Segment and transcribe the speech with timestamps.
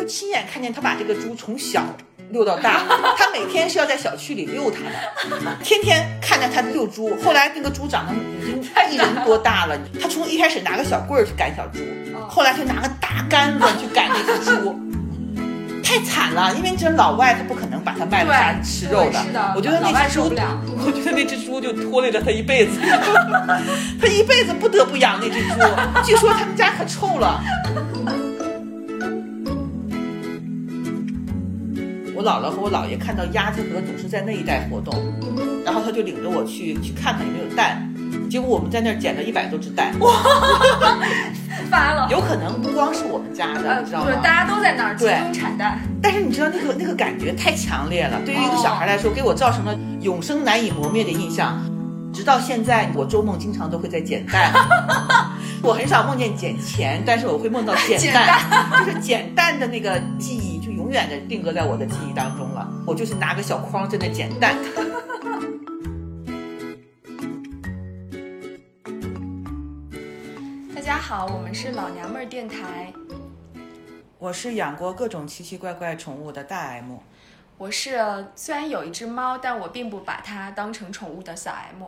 [0.00, 1.84] 就亲眼看见他把这个猪从小
[2.30, 2.80] 遛到大，
[3.18, 4.78] 他每天是要在小区里遛它
[5.28, 7.14] 的，天天看着他遛猪。
[7.22, 11.80] 后来那个猪长得已经一人多大了，他从一开始拿个小棍儿去赶小猪，
[12.28, 14.74] 后来就拿个大杆子去赶那只猪。
[15.82, 20.22] 太惨了，因为这老外他不可能把它卖了杀吃肉对是的我觉得那只猪
[20.86, 22.78] 我觉得那只猪就拖累了他一辈子，
[24.00, 25.54] 他一辈子不得不养那只猪。
[26.04, 27.42] 据说他们家可臭了。
[32.20, 34.94] 我姥姥和我姥爷看到鸭子河总是在那一带活动，
[35.64, 37.82] 然后他就领着我去去看看有没有蛋。
[38.28, 40.12] 结果我们在那儿捡了一百多只蛋，哇
[41.70, 42.06] 发了。
[42.10, 44.20] 有可能不光是我们家的，呃，你知道对，吗？
[44.22, 45.80] 大家都在那儿集对中产蛋。
[46.02, 51.58] 但是你知道那个那个感觉太强烈了，对于一个小孩来说，给我造成了永生难以磨灭的印象。
[52.12, 54.52] 直到现在，我周梦经常都会在捡蛋。
[55.62, 58.40] 我很少梦见捡钱，但是我会梦到 捡捡蛋，
[58.84, 60.49] 就是捡蛋的那个记忆就
[60.90, 62.68] 永远的定格在我的记忆当中了。
[62.84, 64.56] 我就是拿个小筐在那捡蛋。
[70.74, 72.92] 大家好，我们是老娘们儿电台，
[74.18, 76.96] 我是养过各种奇奇怪怪宠物的大 M。
[77.56, 81.86] 我是虽然有一只猫，但我并不把它当成宠物的小 M。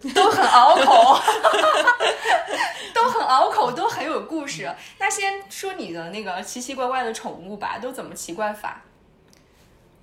[0.14, 1.20] 都很拗口，
[2.94, 4.72] 都很拗口，都很有故事。
[4.98, 8.82] 那先说你的那个奇奇怪怪的宠物吧，都怎么奇怪法？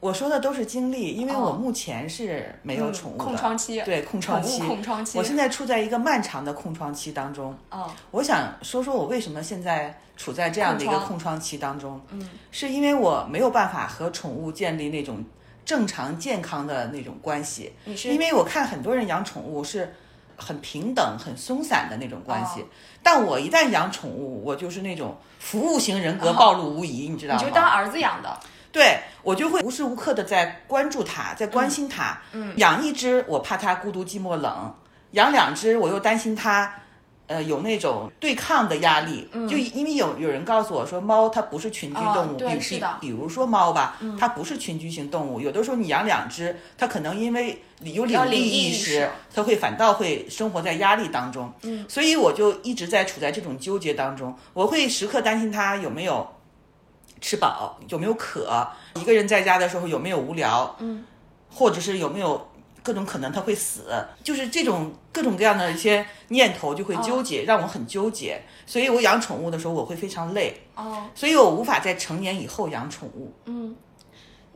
[0.02, 5.18] 我说的都是经历，因为哦我目前是没有宠物的、空窗期，对空窗期，空窗期。
[5.18, 7.58] 我现在处在一个漫长的空窗期当中。
[7.72, 15.24] 哦，我想说说我为什么现在处在这样的一个空窗期当中，嗯，是因为我没有办法和宠物建立那种
[15.66, 19.94] 正常健康的那种关系，你是因为我看很多人养宠物是
[20.38, 22.66] 很平等、很松散的那种关系，哦。
[23.02, 27.40] 但我一旦养宠物，我就是那种服务型人格暴露无遗，你知道吗？
[27.40, 28.40] 哦你就当儿子养的，
[28.72, 32.20] 对我就会无时无刻的在关注它，在关心它。
[32.34, 34.74] 嗯，养一只我怕它孤独寂寞冷，
[35.12, 36.74] 养两只我又担心它，
[37.28, 39.28] 呃，有那种对抗的压力。
[39.32, 45.40] 嗯，就因为有有人告诉我说，猫它不是群居动物，哦对比是的比比如说猫吧，它不是群居型动物。
[45.40, 51.52] 有的时候你养两只，它可能因为有领地意识，它会反倒会生活在压力当中。
[51.64, 56.28] 嗯，所以我就一直在处在这种纠结当中，我会时刻担心它有没有。
[57.22, 58.68] 吃饱有没有渴？
[58.96, 60.76] 一个人在家的时候有没有无聊？
[60.80, 61.04] 嗯，
[61.50, 62.50] 或者是有没有
[62.86, 63.86] 各种可能他会死？
[64.24, 68.40] 就是这种各种各样的一些念头就会纠结，让我很纠结。
[68.68, 70.62] 所以我养宠物的时候我会非常累。
[70.76, 73.34] 哦，所以我无法在成年以后养宠物。
[73.46, 73.76] 嗯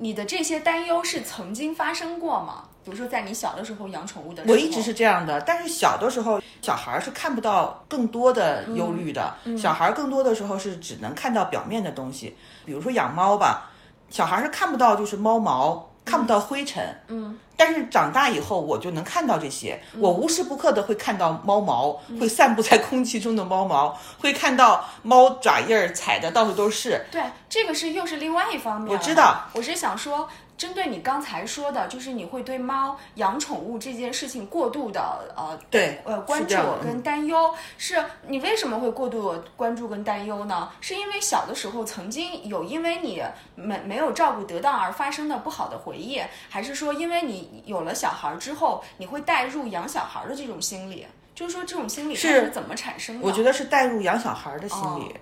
[0.01, 2.63] 你的这些担忧是曾经发生过吗？
[2.85, 9.35] 比如说在你小的时候养宠物的时候，我一直是这样的，但是小的时候，小孩儿是看不到更多的忧虑的。
[9.57, 13.69] 小孩儿更多的时候是只能看到表面的东西，比如说养猫吧，
[14.09, 16.83] 小孩儿是看不到就是猫毛，看不到灰尘。
[17.07, 17.37] 嗯。
[17.55, 19.77] 但是长大以后，我就能看到这些。
[19.97, 27.05] 我无时不刻的会看到猫毛，会散布在空气中的猫毛，会看到猫爪印儿踩的到处都是。
[27.11, 28.97] 对，这个是又是另外一方面。
[28.97, 37.95] 我知道，我是想说，针对你刚才说的，就是你会对猫养宠物这件事情过度的呃对，呃关注跟担忧，是
[38.27, 40.69] 你为什么会过度关注跟担忧呢？
[40.81, 43.23] 是因为小的时候曾经有因为你
[43.55, 51.07] 没没有照顾得当而发生的不好的回忆，还是说因为你有了小孩之后，你会带入养小孩的这种心理？
[51.33, 53.25] 就是说这种心理它是是怎么产生的？
[53.25, 55.05] 我觉得是带入养小孩儿的心理。
[55.05, 55.13] 哦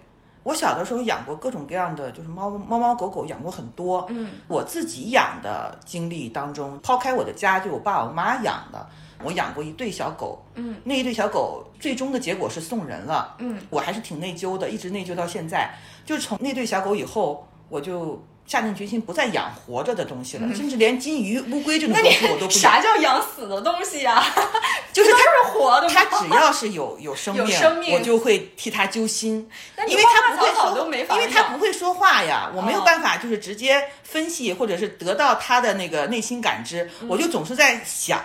[0.48, 4.06] 我小的时候养过各种各样的，就是猫猫猫狗狗养过很多。
[4.08, 8.88] 嗯，我自己养的经历当中，抛开我的家，就我爸我妈养的，
[9.26, 10.42] 我养过一对小狗。
[10.54, 13.36] 嗯，那一对小狗最终的结果是送人了。
[13.40, 15.70] 嗯，我还是挺内疚的，一直内疚到现在。
[16.06, 22.60] 就是从那对小狗以后，我就下定决心不再养活着的东西了，甚至连金鱼、乌龟这种东西我都不养。
[22.62, 24.24] 啥叫养死的东西呀、
[24.94, 25.94] 就是它是活的吗？
[25.94, 29.48] 它只要是有有生命，生命我就会替它揪心，
[29.88, 38.22] 因为它不会花花草草说都没法因为它不会说话呀，我没有哦办法就是直接分析或者是得到它的那个内心感知，嗯我就总是在想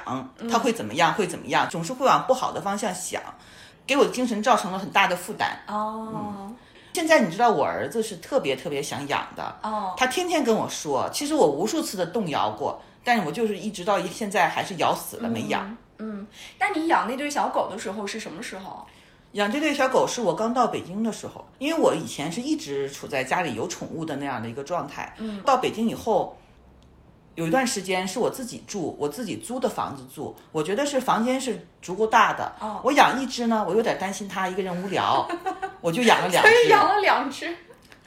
[0.49, 3.21] 它会怎么样，会怎么样，总是会往不好的方向想，
[3.85, 5.59] 给我的精神造成了很大的负担。
[5.67, 6.53] 哦，
[6.93, 15.77] 现在你知道我儿子是特别特别想养的，哦，他天天跟我说，其实我无数次的动摇过，但是我就是一直到现在还是咬死了没养。
[15.99, 16.27] 嗯，
[16.59, 18.85] 那你养那对小狗的时候是什么时候？
[19.33, 25.15] 养这对小狗是我刚到北京的时候，因为我以前是一直处在家里有宠物的那样的一个状态。
[25.19, 26.37] 嗯，到北京以后，
[27.35, 32.53] 有一段时间是我自己住，我自己租的房子住，我觉得是房间是足够大的。
[32.61, 35.27] 哦我养一只呢，我有点担心它一个人无聊，
[35.81, 36.69] 我就养了两所以只。
[36.69, 37.57] 养了两只。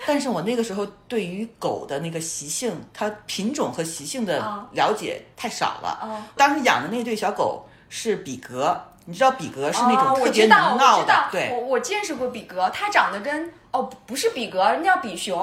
[0.06, 4.40] 但是我那个时候对于狗的那个习性，它品种和习性的
[4.74, 6.22] 了解太少了。
[6.36, 15.36] 当时养的那对小狗是比格，你知道比格是那种特别能闹的，对，我我见识过比格，它长得跟哦不是比格，那叫比熊。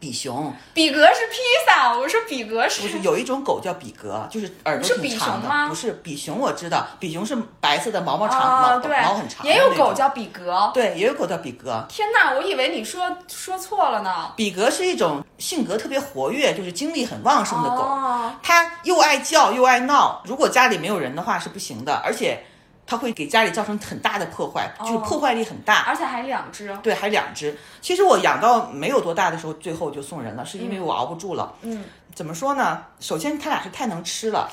[0.00, 1.96] 比熊，比格是披萨。
[1.96, 5.68] 我说比格是不是有一种狗叫比格，就是耳朵挺长的？
[5.68, 9.46] 不是比熊，我知道比熊是白色的，毛毛长，毛毛很长。
[9.46, 11.84] 也有狗叫比格，对，也有狗叫比格。
[11.88, 14.32] 天哪，我以为你说说错了呢。
[14.36, 17.98] 比格是一种性格特别活跃，就是精力很旺盛的狗，
[18.42, 20.22] 它又爱叫又爱闹。
[20.24, 22.44] 如果家里没有人的话是不行的，而且。
[22.86, 26.76] 它会给家里造成很大的破坏，就是破坏力很大，而且还两只。
[26.82, 27.56] 对，还两只。
[27.80, 31.52] 其实我养到没有多大的时候，最后就送人了，是因为我熬不住了。
[31.62, 31.84] 嗯，
[32.14, 32.82] 怎么说呢？
[33.00, 34.50] 首先，它俩是太能吃了，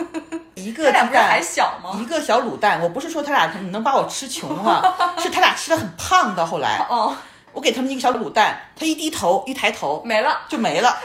[0.54, 1.98] 一个鸡蛋还小吗？
[2.00, 2.80] 一个小卤蛋。
[2.80, 6.34] 我不是说它俩能把我吃穷了， 是它俩吃的很胖。
[6.34, 7.14] 到后来，哦，
[7.52, 10.96] 我给他们一个小卤蛋，它一低头一抬头没了，就没了，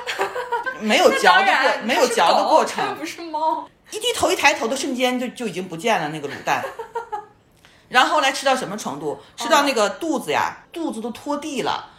[0.79, 3.67] 没有 嚼的过，没有嚼的过程，不是猫。
[3.91, 6.63] 一低头一抬头的瞬间就就已经不见了那个卤蛋，
[7.89, 9.19] 然后后来吃到什么程度？
[9.35, 11.89] 吃到那个肚子呀，肚子都拖地了，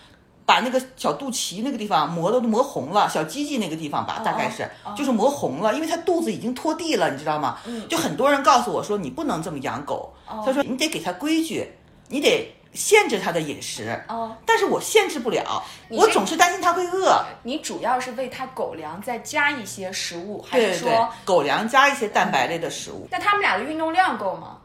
[0.46, 7.58] 把那个小肚脐那个地方磨的都磨红了，小鸡鸡那个地方吧，大概是就是磨红了，因为它肚子已经拖地了，你知道吗？
[7.88, 11.70] 就很多人告诉我说你不能这么养狗，他说你得给它规矩，
[12.08, 12.56] 你得。
[12.74, 17.22] 限制他的饮食，哦，但是我限制不了，我总是担心他会饿。
[17.42, 23.06] 你主要是喂它狗粮，再加一些食物，还是说狗粮加一些蛋白类的食物？
[23.10, 24.58] 那他们俩的运动量够吗？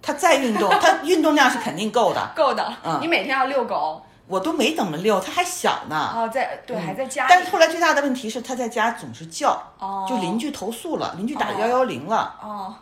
[0.00, 2.74] 它再运动， 它运动量是肯定够的，够的。
[2.84, 6.12] 嗯，你每天要遛狗，我都没怎么遛，它还小呢。
[6.14, 7.26] 哦，在对，还在家。
[7.28, 12.38] 但是后来最大的问题是，它在家总是叫，哦，就邻居投诉了，邻居打幺幺零了。
[12.42, 12.74] 哦。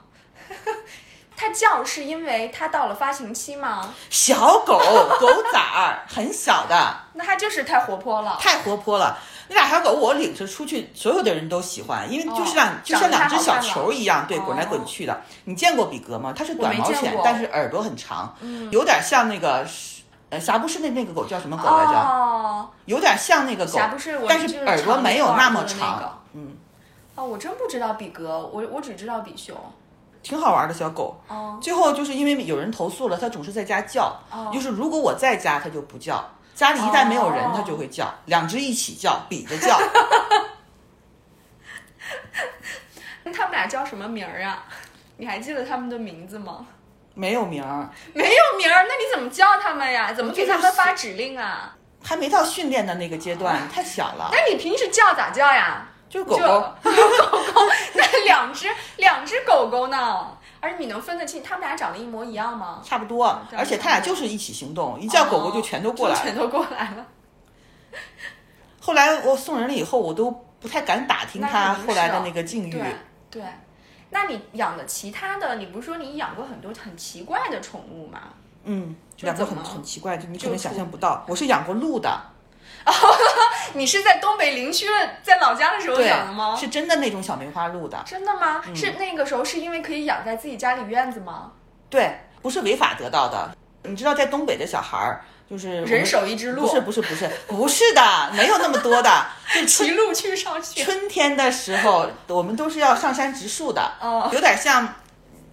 [1.42, 3.92] 它叫是因为它到了发情期吗？
[4.10, 4.78] 小狗
[5.18, 9.18] 狗崽儿很小的， 那它就是太活泼了，太活泼了。
[9.48, 15.20] 那俩小狗我领着出去，所有的人都喜欢，因为就是两就像两只小球一样，对，滚来滚去的。
[15.44, 16.32] 你见过比格吗？
[16.34, 18.32] 它是短毛犬，但是耳朵很长，
[18.70, 19.66] 有点像那个
[20.30, 21.92] 呃霞不是那那个狗叫什么狗来着？
[21.92, 23.72] 哦有点像那个狗，
[24.28, 26.20] 但是耳朵没有那么长。
[26.34, 26.56] 嗯，
[27.16, 29.56] 哦，我真不知道比格，我我只知道比熊。
[30.22, 31.20] 挺好玩的小狗，
[31.60, 34.16] 最后就是因为有人投诉了，它总是在家叫。
[34.52, 36.16] 就是如果我在家，它就不叫；
[36.54, 38.12] 家里一旦没有人，它就会叫。
[38.26, 39.78] 两只一起叫，比着叫。
[43.24, 44.64] 那他们俩叫什么名儿啊？
[45.16, 46.66] 你还记得他们的名字吗？
[47.14, 48.86] 没有名儿，没有名儿。
[48.88, 50.12] 那你怎么叫他们呀？
[50.12, 51.76] 怎么给他们发指令啊？
[52.02, 54.30] 还没到训练的那个阶段，太小了。
[54.32, 55.86] 那你平时叫咋叫呀？
[56.12, 56.46] 就狗狗，
[56.82, 57.60] 狗狗，
[57.94, 58.68] 那两只
[58.98, 60.28] 两只狗狗呢？
[60.60, 62.82] 而且你能分得清它们俩长得一模一样吗？
[62.84, 67.06] 差不多，而且它俩就是一起行动，一叫狗狗就全都过来，全都过来了。
[68.78, 70.30] 后来我送人了以后，我都
[70.60, 72.84] 不太敢打听它后来的那个境遇。
[73.30, 73.42] 对，
[74.10, 78.20] 那你养的其他的，你不是说你养过很多很奇怪的宠物吗？
[78.64, 82.20] 嗯，养过很很奇怪，就你可能想象不到，我是养过鹿的。
[82.86, 82.92] 哦，
[83.74, 84.86] 你是在东北林区
[85.22, 86.56] 在老家的时候养的吗？
[86.58, 88.02] 是真的那种小梅花鹿的。
[88.04, 88.62] 真的吗？
[88.74, 91.52] 是那个时候是因为可以养在自己家里院子吗？
[91.88, 93.56] 对，不是违法得到的。
[93.84, 100.84] 你知道，在东北的小孩儿就是人手一只鹿，不是不是不是不是的，没有那么多的， 就骑鹿去上学。
[100.84, 104.88] 春天的时候，我们都是要上山植树的，哦，有点像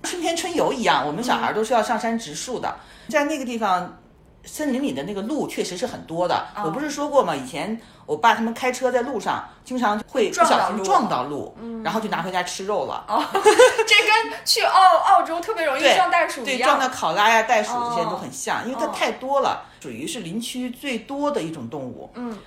[0.04, 2.76] 春天春游一样，我们小孩都是要上山植树的，
[3.10, 3.98] 在那个地方。
[4.46, 7.36] 森林里的那个鹿确实是很多的，我不是说过吗？
[7.36, 13.06] 以前我爸他们开车在路上，经常会不小心撞到鹿，然后就拿回家吃肉了。
[13.08, 22.10] 哦， 这跟去澳澳洲特别容易撞袋鼠一样，对，撞到考拉呀、袋鼠这些都很像，因为它太多了，属于是林区最多的一种动物。
[22.16, 22.38] 嗯，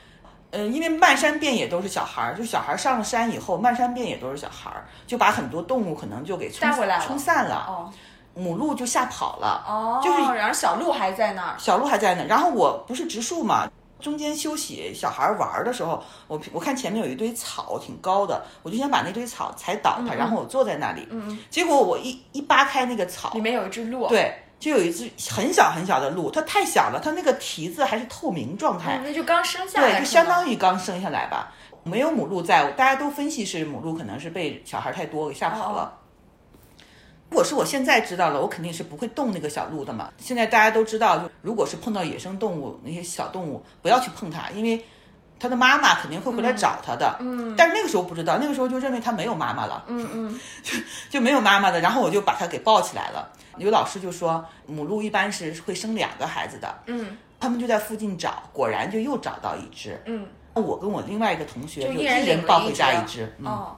[0.50, 6.68] 呃，因为漫山遍野都是小孩儿，就小孩儿上了山以后，漫山遍野都是小孩儿，就把很多动物可能就给冲
[7.06, 7.66] 冲散了。
[7.68, 7.92] 哦。
[8.34, 12.26] 母鹿就吓跑了，哦，就是，然后小鹿还在那儿，小鹿还在那儿。
[12.26, 13.68] 然后我不是植树嘛，
[14.00, 31.52] 中间休息，小孩玩的时候，我我看前面有一堆草挺高的，我就想把那堆草踩倒它，然后我坐在那里，嗯结果我一一扒开那个草，里面有一只鹿，对，就有一只很小很小的鹿，它太小了，它那个蹄子还是透明状态，那就刚生下来，对，就相当于刚生下来吧，
[31.84, 35.98] 没有母鹿在，大家都分析是母鹿可能是被小孩太多给吓跑了。
[37.32, 40.10] 如果是我现在知道了，我肯定是不会动那个小鹿的嘛。
[40.18, 44.84] 现在大家都知道，就如果是碰到野生动物，那些小动物不要去碰它，因为
[45.40, 47.16] 它的妈妈肯定会回来找它的。
[47.20, 47.54] 嗯。
[47.56, 49.82] 但是那个时候不知道，那个时候就认为它没有妈妈了。
[49.86, 50.40] 嗯嗯。
[50.62, 50.76] 就
[51.08, 53.26] 就没有妈妈的，然后我就把它给抱起来了。
[53.56, 56.82] 有老师就说，母鹿一般是会生两个孩子的。
[56.84, 57.16] 嗯。
[57.40, 59.98] 他们就在附近找，果然就又找到一只。
[60.04, 63.36] 嗯，我跟我另外一个同学就一一人抱回家只一只。
[63.38, 63.76] 嗯，哦，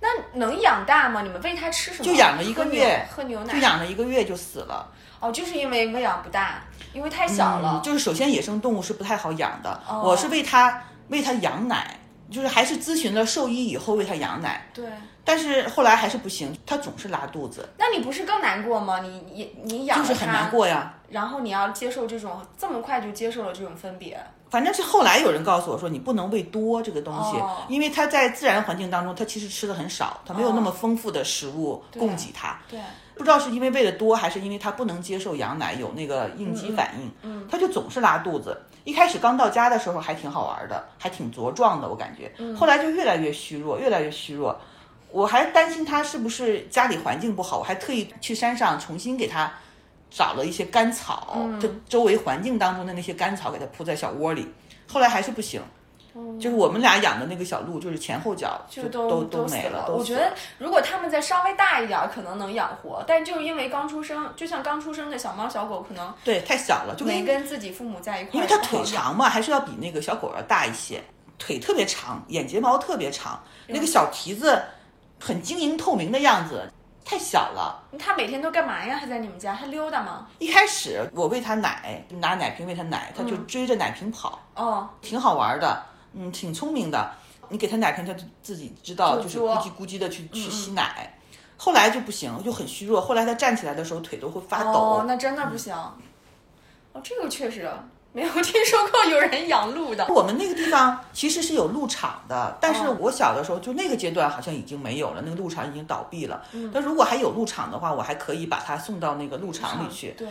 [0.00, 1.22] 那能养大吗？
[1.22, 2.04] 你们喂它吃什么？
[2.04, 3.52] 就养了一个月，喝牛奶。
[3.54, 4.88] 就养了一个月就死了。
[5.18, 7.80] 哦，就是因为喂养不大，因为太小了。
[7.80, 11.98] 嗯就是首先野生动物是不太好养的，哦我是喂它喂它羊奶，
[12.30, 14.84] 就是还是咨询了兽医以后喂它羊奶，对，
[15.24, 19.00] 但是后来还是不行，它总是拉肚子，那你不是更难过吗？
[19.00, 20.92] 你你你养了就是很难过呀。
[21.08, 24.20] 然后你要接受这种这么快就接受了这种分别。
[24.48, 32.58] 反正是后来有人告诉我说，你不能喂多这个东西，哦因为它在自然环境当中，它其实吃的很少，它没有那么丰富的食物供给它。
[32.70, 32.78] 对，
[33.16, 38.56] 不知道是因为喂的多，还是因为它不能接受羊奶，有那个应激反应，嗯，它就总是拉肚子。
[38.84, 44.56] 一开始刚到家的时候还挺好玩的，还挺茁壮的，我感觉，后来就越来越虚弱，越来越虚弱。
[45.10, 49.52] 我还担心它是不是家里环境不好，我还特意去山上重新给它
[50.10, 54.46] 找了一些干草，就周围环境当中的那些干草给它铺在小窝里。
[54.88, 55.60] 后来还是不行，
[56.40, 59.84] 就是我们俩养的那个小鹿，就是前后脚就都都死没了。
[59.86, 71.02] 都我觉得如果它们再稍微大一点儿，可能能养活，但就是因为刚出生，就像刚出生的小猫小狗，可能对太小了，就没跟自己父母在一块儿，因为它腿长嘛，还是要比那个小狗要大一些，
[71.36, 74.62] 腿特别长，眼睫毛特别长，那个小蹄子
[75.20, 76.70] 很晶莹透明的样子，
[77.08, 77.80] 太小了。
[77.96, 78.96] 他每天都干嘛呀？
[78.96, 79.54] 还在你们家？
[79.54, 80.26] 还溜达吗？
[80.40, 87.12] 一开始我喂他奶，拿奶瓶喂他奶，他就追着奶瓶跑，哦，挺好玩的，嗯，挺聪明的。
[87.48, 91.16] 你给他奶瓶，他就自己知道，就是咕叽咕叽的去去吸奶。
[91.56, 93.00] 后来就不行，就很虚弱。
[93.00, 94.72] 后来他站起来的时候，腿都会发抖。
[94.72, 95.72] 哦，那真的不行。
[96.92, 97.70] 哦，这个确实
[98.16, 100.06] 没有听说过有人养鹿的。
[100.08, 106.42] 我们那个地方其实是有鹿场的，但是哦我小的时候就那个阶段好像已经没有了，那个鹿场已经倒闭了。
[106.52, 110.14] 嗯但如果还有鹿场的话，我还可以把它送到那个鹿场里去。
[110.16, 110.26] 对，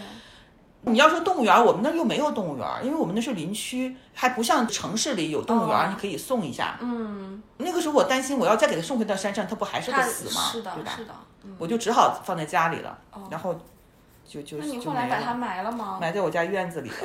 [0.82, 6.80] 你要说动物园，我们那儿又没有动物园，因为我们那是林区，还不像城市里有动物园，哦你可以送一下。
[6.82, 10.42] 嗯，那个时候我担心，我要再给它送回到山上，它不还是它会死吗？
[10.51, 10.72] 是的？
[10.98, 11.13] 是的。
[11.44, 12.98] 嗯我就只好放在家里了，
[13.30, 13.56] 然后
[14.27, 16.00] 就就那你后来把它，埋了吗？
[16.01, 16.96] 埋在我家院子里了。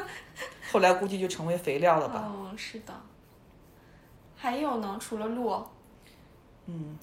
[0.72, 2.24] 后来估计就成为肥料了吧。
[2.26, 2.92] 嗯，是的。
[4.36, 4.96] 还有呢？
[5.00, 5.64] 除了鹿，
[6.66, 6.96] 你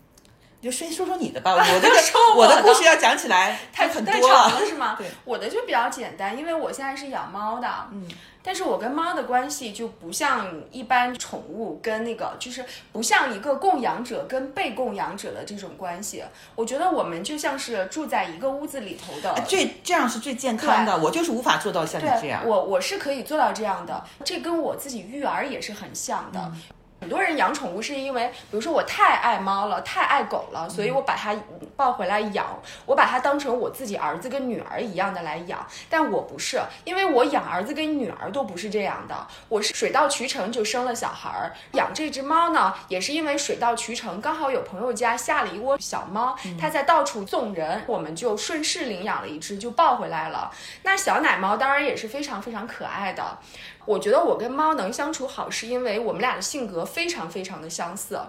[0.61, 1.95] 就先说说你的吧，我这 个
[2.37, 4.95] 我的我的故事要讲起来太很多太长了是吗？
[4.97, 8.07] 对，我的就比较简单，因为我现在是养猫的，嗯，
[8.43, 16.23] 但是我跟猫的关系就不像一般宠物跟那个，就是不像一个供养者跟被供养者的这种关系。
[16.55, 19.33] 我觉得我们就像是住在一个屋子里头的。
[19.47, 22.45] 最这样是最健康的，我就是无法做到像你这样。
[22.45, 26.39] 我我是可以做到这样的，这跟我自己育儿也是很像的。
[26.39, 26.61] 嗯
[27.01, 31.35] 很多人养宠物是因为，比如说我太爱猫了，太爱狗了，所以我把它
[31.75, 32.45] 抱回来养，
[32.85, 35.65] 我把它当成我自己儿子跟女儿一样的来养。
[35.89, 41.51] 但我不是，因为我养儿子跟女儿都不是这样的，我是水到渠成就生了小孩儿。
[41.73, 50.51] 养这只猫呢，也是因为水到渠成，刚好有朋友家下了一窝小猫，它在到处送人，我们就顺势领养了一只，就抱回来了。
[50.83, 53.39] 那小奶猫当然也是非常非常可爱的。
[53.85, 58.19] 我觉得我跟猫能相处好，是因为我们俩的性格非常非常的相似。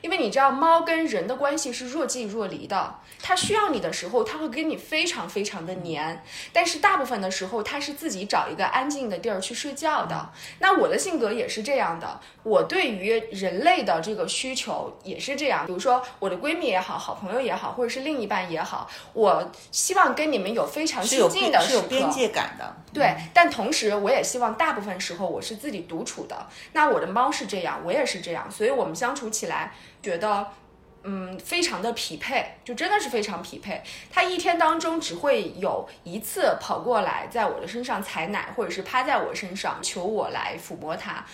[0.00, 2.94] 因为你知道，猫跟人的关系是若即若离的。
[3.20, 10.30] 它需要你的时候，它会跟你非常非常的黏，但是大部分的时候，它是自己找一个安静的地儿去睡觉的。
[10.60, 15.66] 那我的性格也是这样的，我对于人类的这个需求也是这样。
[15.66, 21.68] 比如说，我的闺蜜也好，好朋友也好，或者是另一半也好，我希望跟你们有非常亲近的时刻。
[21.68, 26.46] 是有边界感的，对，但同时我也希望大部分时候我是自己独处的。
[26.72, 30.46] 那我的猫是这样，我也是这样，所以我们相处起来觉得。
[31.04, 33.80] 嗯，非常的匹配，就真的是非常匹配。
[34.10, 41.24] 他一天当中只会有一次跑过来，在我的身上踩奶，或者是趴在我身上求我来抚摸它。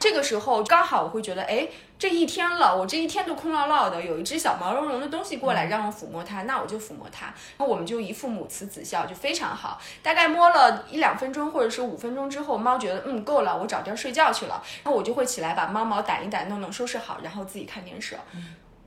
[0.00, 1.68] 这个时候刚好我会觉得，哎，
[2.02, 9.80] 这一天了，我这一天都空落落的，有一只小毛茸茸的东西过来让我抚摸它，那我就抚摸它，然后我们就一副母慈子孝，就非常好。
[10.02, 18.18] 大概摸了一两分钟或者是五分钟之后，猫觉得嗯够了，我找地儿睡觉去了，然后我就会起来把猫毛掸一掸，弄弄收拾好，然后自己看电视。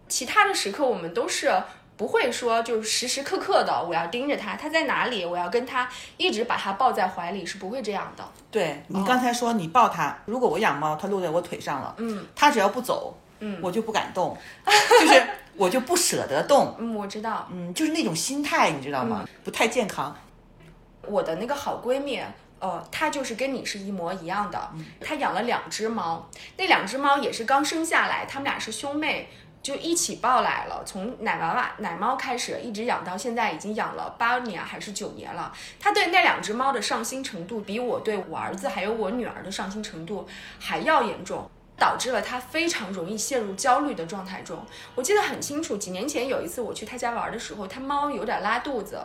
[0.09, 1.53] 其他的时刻我们都是。
[1.97, 8.23] 不会说就是时时刻刻的我要盯着它，它在哪里，我要跟它一直把它抱在怀里，是不会这样的。
[8.51, 14.37] 对你刚才说你抱它，如果我养猫，它落在我腿上了，嗯，它只要不走，嗯，我就不敢动，
[14.99, 15.25] 就是
[15.55, 19.25] 我就不舍得动，嗯，我知道，嗯，就是那种心态，你知道吗？
[19.43, 20.13] 不太健康。
[21.07, 22.21] 我的那个好闺蜜，
[22.59, 29.29] 呃，她就是跟你是一模一样的，她养了两只猫，那两只猫也是刚生下来，她们俩是兄妹。
[29.65, 35.51] 就一起抱来了，从奶娃娃、奶猫开始，一直养到现在，已经养了八年还是九年了。
[35.79, 40.27] 他对那两只猫的上心程度，比我对我儿子还有我女儿的上心程度
[40.59, 41.49] 还要严重。
[41.77, 44.57] 导致了他非常容易陷入焦虑的状态中。
[44.95, 48.97] 我记得很清楚，几年前有一次我去他家玩的时候，他猫有点拉肚子。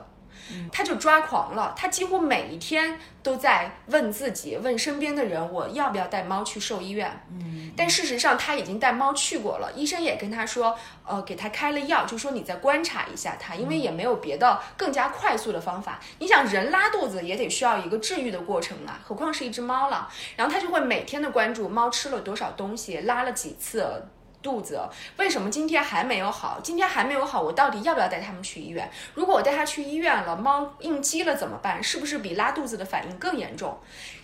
[0.73, 7.25] 他就抓狂了，他几乎每一天都在问自己、问身边的人，我要不要带猫去兽医院？
[7.31, 10.77] 嗯，但事实上他已经带猫去过了，医生也跟他说，
[11.07, 15.99] 呃，给他开了药，就说你再观察一下他，因为也没有别的更加快速的方法。
[16.19, 20.09] 你想，人拉肚子也得需要一个治愈的过程啊，何况是一只猫了。
[20.37, 24.03] 然后他就会每天的关注猫吃了多少东西，拉了几次。
[24.43, 24.81] 肚子
[25.17, 26.59] 为什么今天还没有好？
[26.63, 28.91] 今天还没有好，我到底要不要带他们去医院？
[29.15, 31.83] 如果我带他去医院了，猫应激了怎么办？
[31.83, 33.79] 是不是比拉肚子的反应更严重？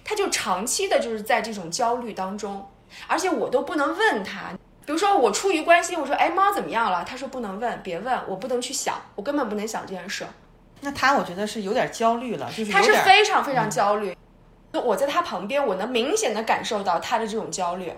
[0.05, 2.69] 他就长期的就是在这种焦虑当中，
[3.07, 4.53] 而且我都不能问他。
[4.87, 7.05] 比如说我出于关心，我说哎猫怎么样了？
[7.05, 10.25] 他说不能问，别问，我不能去想，我根本不能想这件事。
[10.81, 14.17] 那他我觉得是有点焦虑了，就是他是非常非常焦虑。
[14.73, 17.93] 我在他旁边，我能明显的感受到他的这种焦虑。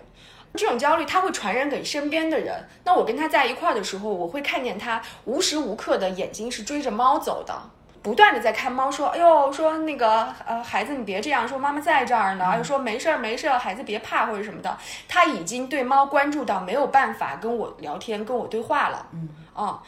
[0.58, 2.66] 这种焦虑他会传染给身边的人。
[2.84, 7.54] 那我跟他在一块儿的时候，我会看见他无时无刻的眼睛是追着猫走的，
[8.02, 14.76] 不断的在看猫，说：“哎呦，说那个呃孩子你别这样，说妈妈在这儿呢。”又说：“没事儿没事儿，孩子别怕或者什么的。”
[15.08, 19.06] 他已经对猫关注到没有办法跟我聊天、跟我对话了。
[19.12, 19.80] 嗯，哦。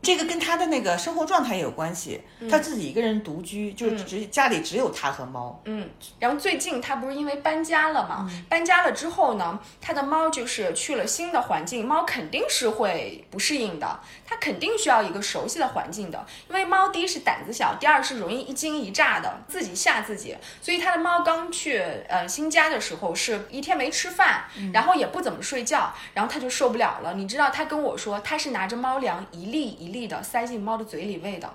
[0.00, 5.60] 这个跟他的那个生活状态也有关系，他自己一个人独居，就是只家里只有他和猫。
[5.64, 5.88] 嗯，
[6.18, 8.30] 然后最近他不是因为搬家了嘛？
[8.48, 16.24] 搬家了之后呢，他的猫就是去了新的环境，猫肯定是会不适应的，它肯定需要一个熟悉的环境的。
[16.48, 20.36] 因为猫第一是胆子小，第二是容易一惊一乍的，自己吓自己。
[20.62, 27.14] 所以它的猫刚去呃新家的时候，是一天没吃饭，然后也不怎么睡觉，然后它就受不了了。
[27.14, 29.88] 你知道它跟我说，它是拿着猫粮一粒一。
[29.88, 31.50] 粒的塞进猫的嘴里喂的，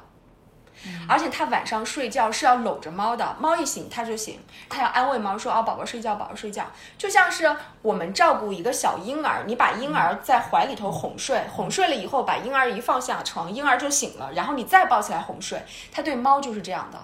[1.08, 6.66] 而且他晚上睡觉是要搂着猫的，猫一醒他就醒，他要安慰猫说：“哦，宝宝睡觉，宝宝睡觉。”
[6.98, 15.62] 就像是我们照顾一个小婴儿，你把婴儿在怀里头哄睡，哄睡了以后，把婴儿一放下床，婴儿就醒了，然后你再抱起来哄睡。
[15.92, 17.00] 他对猫就是这样的，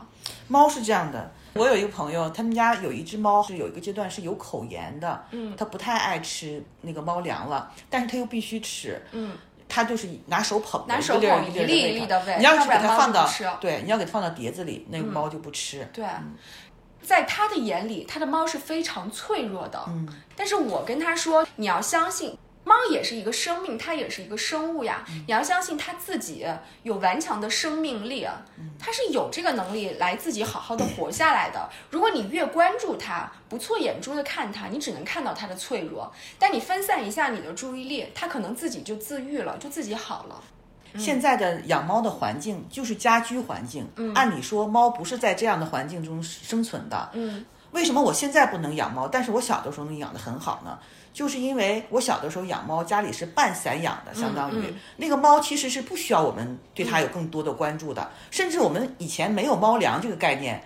[0.48, 1.32] 猫是这样的。
[1.54, 9.36] 我有一个朋友，他们家有一只猫，是有一个阶段是有口炎的，嗯，他不太爱吃那个猫粮了，但是他又必须吃，嗯。
[9.70, 13.30] 他就是拿手捧，拿手捧一粒一粒的喂，你要是给它放到，
[13.62, 15.88] 对，你要给它放到碟子里，那个猫就不吃。
[15.94, 16.04] 对，
[17.02, 19.80] 在他的眼里，他的猫是非常脆弱的。
[19.88, 20.06] 嗯，
[20.36, 22.38] 但是我跟他说，你要相信。
[22.70, 25.04] 猫也是一个生命，它也是一个生物呀。
[25.08, 26.46] 你要相信它自己
[26.84, 28.28] 有顽强的生命力，
[28.78, 31.68] 它是有这个能力来自己好好的活下来的。
[31.90, 36.14] 如果你越关注它，不错眼珠的看它，你只能看到它的脆弱。
[36.38, 40.40] 但你分散一下你的注意力，它可能自己就自愈了，就自己好了。
[40.96, 47.10] 现在的养猫的环境就是家居环境，按理说猫不是在这样的环境中生存的。
[47.14, 50.78] 嗯，为什么我现在不能养猫，但是我小的时候能养得很好呢？
[51.14, 60.64] 就是因为我小的时候养猫，家里是半散养的，相当于那个猫其实是不需要我们对它有更多的关注的，甚至我们以前没有猫粮这个概念。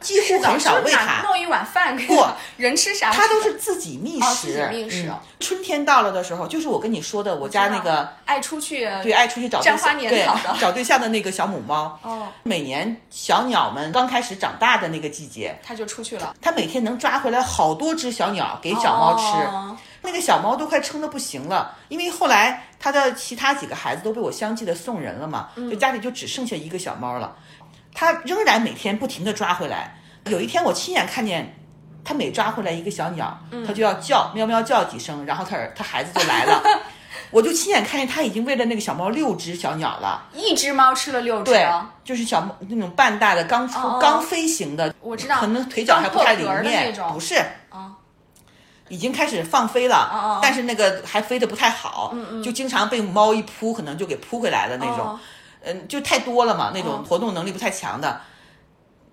[0.00, 2.06] 几乎很少喂它，弄一碗饭给
[2.56, 3.12] 人吃啥？
[3.12, 4.46] 它都是自己觅食。
[4.48, 5.12] 自己觅食。
[5.38, 10.26] 春天到了的时候，就是我跟你说的，我家那个爱出去对爱出去找对象对
[10.60, 11.98] 找对象的那个小母猫。
[12.02, 12.28] 哦。
[12.42, 16.34] 每年小鸟们刚开始长大的那个季节，它就出去了。
[16.40, 21.76] 它每天能抓回来好多只小鸟给小猫吃，那个小猫都快撑得不行了。
[21.88, 27.36] 因为后来它的其他几个孩子都被我相继的送人了嘛，就家里就只剩下一个小猫了。
[27.94, 29.96] 他仍然每天不停地抓回来。
[30.26, 31.56] 有一天，我亲眼看见
[32.04, 36.62] 他每抓回来一个小鸟，他就要叫喵喵叫几声，然后他他孩子就来了。
[37.30, 40.28] 我就亲眼看见他已经喂了那个小猫六只小鸟了。
[40.34, 41.66] 一只猫吃了六只，对，
[42.02, 47.36] 就是小猫那种半大的刚出刚飞行的，我知道，可能腿脚还不太灵便，不是
[47.68, 47.92] 啊，
[48.88, 55.18] 已经开始放飞了，但是那个还飞得不太好，就经常被猫一扑，可能就给扑回来的那种。
[55.62, 58.20] 嗯，就太多了嘛，那种活动能力不太强的。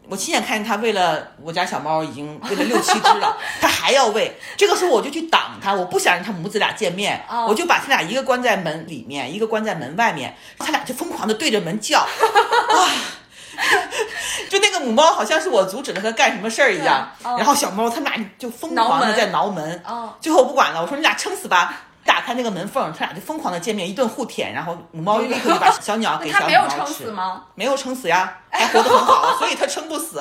[0.10, 4.40] 我亲眼看见他喂了我家小猫，已经喂了六七只了， 他还要喂。
[4.56, 12.88] 这个时候我就去挡他，我不想让他母子俩见面，我就把他俩一个关在门里面，一个关在门外面，他俩就疯狂的对着门叫， 啊，
[14.50, 19.84] 就那个母猫好像是我阻止了它干什么事儿一样，然后小猫他们俩就疯狂的在挠门，
[20.22, 21.82] 最后我不管了，我说你俩撑死吧。
[22.08, 27.12] 打开那个门缝，它俩就疯狂的见面，一顿互舔，然后母猫立刻就把小鸟给小母它没有撑死。
[27.12, 27.44] 吗？
[27.54, 30.20] 没有撑死呀，还活得很好， 所以它撑不死。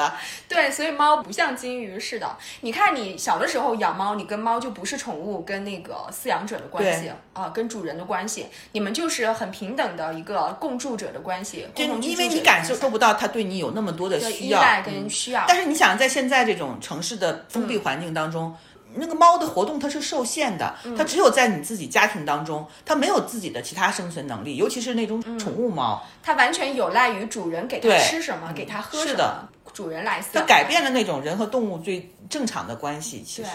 [0.48, 2.36] 对，所以猫不像金鱼似的。
[2.62, 15.44] 你看，你小的时候养猫，你跟猫就不是宠物跟那个饲养者的关系对啊，跟主人的关系，你们就是很平等的一个共住者的关系，就共同居因为你感受不到它对你有那么多的需要，依赖嗯跟需要。
[15.46, 18.54] 但是你想，在现在这种城市的封闭环境当中，
[18.98, 30.40] 那个猫的活动它是受限的，嗯它只有在你自己家庭当中，它没有自己的其他生存能力，尤其是那种宠物猫，它完全有赖于主人给它吃什么，给它喝什么是的，主人来饲它。
[30.40, 33.50] 改变了那种人和动物最正常的关系，其实，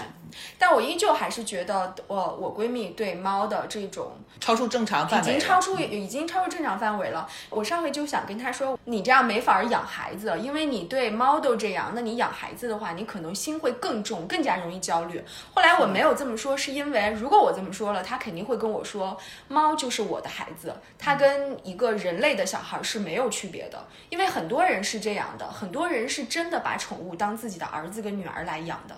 [0.60, 7.28] 但我依旧还是觉得我我闺蜜对猫的这种超出正常范已围已，经超出已经超出正常范围了。
[7.50, 15.20] 我上回就想跟她说，你这样没法儿养孩子，因为你对猫都这样，那你养孩子的话，你可能心会更重，更加容易焦虑。
[15.56, 23.84] 后来我没有这么说，是因为如果我这么说了，她肯定会跟我说，猫就是我的孩子，它跟一个人类的小孩是没有区别的。
[24.10, 28.95] 因为很多人是这样的，很多人是真的把宠物当自己的儿子跟女儿来养的。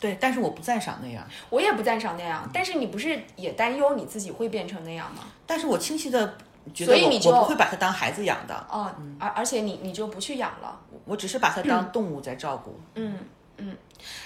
[0.00, 5.24] 对，但是我不赞赏那样，我也不赞赏那样，但是你不是也担忧你自己会变成那样吗？
[5.46, 6.36] 但是我清晰的
[6.72, 10.78] 觉得我所以你就我不会把它当孩子养的，哦，而而且你你就不去养了。
[11.04, 12.78] 我只是把它当动物在照顾。
[12.94, 13.18] 嗯
[13.56, 13.76] 嗯，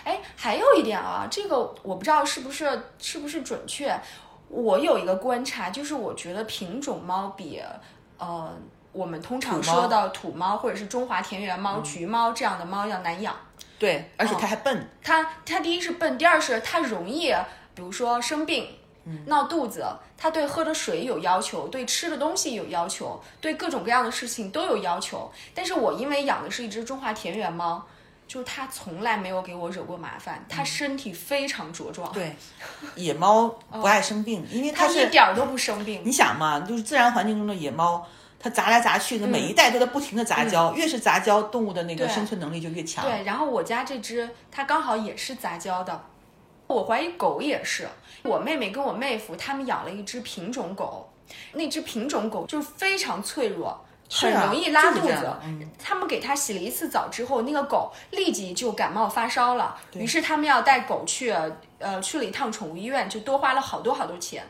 [0.05, 3.97] 哎，还有一点啊，这个我不知道是不是是不是准确。
[4.49, 7.63] 我有一个观察，就是我觉得品种猫比
[8.17, 8.57] 呃
[8.93, 13.35] 我们通常说的土猫或者是中华田园猫、橘猫这样的猫要难养。
[13.79, 17.33] 对，而且它还笨，它它第一是笨，第二是它容易，
[17.75, 18.69] 比如说生病。
[19.11, 19.87] 嗯闹肚子，
[20.19, 25.33] 它对喝的水有要求，对吃的东西有要求，对各种各样的事情都有要求。
[25.55, 27.83] 但是我因为养的是一只中华田园猫，
[28.27, 32.37] 就是它从来没有给我惹过麻烦，它身体非常茁壮，对，
[32.97, 36.03] 野猫 不爱生病，因为它它一点儿都不生病。
[36.05, 38.07] 你想嘛，就是自然环境中的野猫，
[38.41, 43.05] 它砸来砸去的，每一代都在不停的杂交，越是杂交，动物的那个生存能力就越强。
[43.05, 46.05] 对，然后我家这只它刚好也是杂交的，
[46.67, 47.89] 我怀疑狗也是。
[48.23, 51.11] 我妹妹跟我妹夫他们养了一只品种狗，
[51.53, 53.85] 那只品种狗就是非常脆弱。
[54.11, 55.31] 很啊容易拉肚子
[55.79, 59.77] 他们给它洗了一次澡之后，那个狗立即就感冒发烧了。
[59.93, 61.31] 于是他们要带狗去，
[61.79, 64.43] 呃，去了一趟宠物医院，就多花了好多好多钱。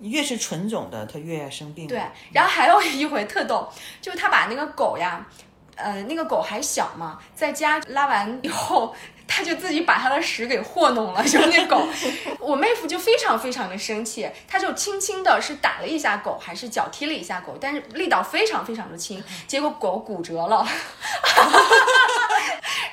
[0.00, 1.86] 越是纯种的，它越爱生病。
[1.86, 3.68] 对，然后还有一回特逗，
[4.00, 5.26] 就是他把那个狗呀，
[5.74, 8.94] 呃，那个狗还小嘛，在家拉完以后，
[9.36, 11.86] 他就自己把他的屎给和弄了，就是那狗，
[12.40, 20.66] 我妹夫就非常非常的生气，他就轻轻的是打了一下狗，还是脚踢了一下狗，但是力道非常非常的轻，结果狗骨折了。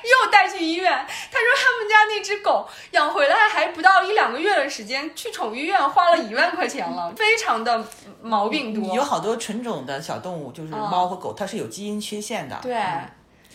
[0.04, 7.82] 又带去医院，他说他们家那只狗养回来还不到一两个月的时间，去宠物医院花了一万块钱了，非常的
[8.20, 8.94] 毛病多。
[8.94, 12.58] 有好多纯种的小动物，就是猫和狗，它是有基因缺陷的。
[12.62, 12.78] 对，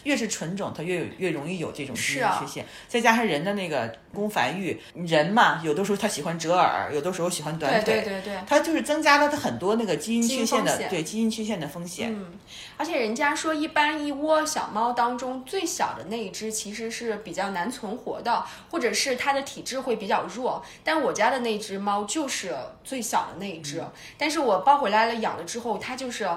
[0.04, 2.66] 越是纯种，它越越容易有这种基因缺陷。
[2.88, 8.38] 再加上人的那个宫繁育，人嘛，有的时候他喜欢折耳，有的时候喜欢短腿，对对对对。
[8.48, 12.14] 它就是增加了它很多那个基因缺陷的对基因缺陷的风险。
[12.14, 12.40] 嗯，
[12.78, 20.64] 而且人家说，一般一窝小猫当中最小的那一只其实是比较难存活的，或者是它的体质会比较弱。
[20.84, 23.84] 但我家的那只猫就是最小的那一只，
[24.18, 26.28] 但是我抱回来了养了之后，它就是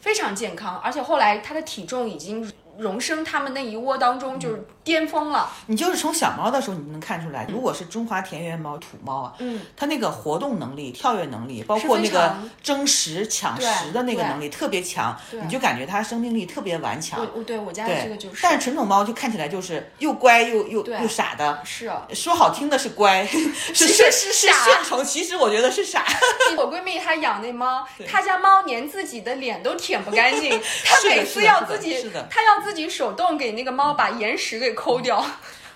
[0.00, 5.50] 非常健康，而且后来它的体重已经荣升他们那一窝当中就是巅峰了。
[5.66, 17.20] 你就是从小猫的时候，你能看出来，如果是中华田园猫、土猫啊，嗯，它那个活动能力、跳跃能力，包括那个争食、抢食的那个能力特别强，你就感觉它生命力特别顽强。
[17.20, 23.38] 我我对我家的，这个就是，但是纯种猫就看起来就是又乖又又又傻的，是 啊说好听的是乖，是
[23.72, 26.04] 是是是傻顺从，其实我觉得是傻。
[26.56, 30.50] 我闺蜜她养那猫，她家猫连自己的脸都舔不干净，
[30.84, 35.24] 她每次要自己她要自己手动给那个猫把眼屎给抠掉。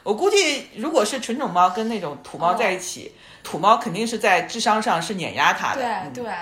[0.02, 5.80] 我估计，如果是纯种猫跟那种土猫在一起，土猫肯定是在智商上是碾压它的。
[5.80, 6.32] 对嗯对，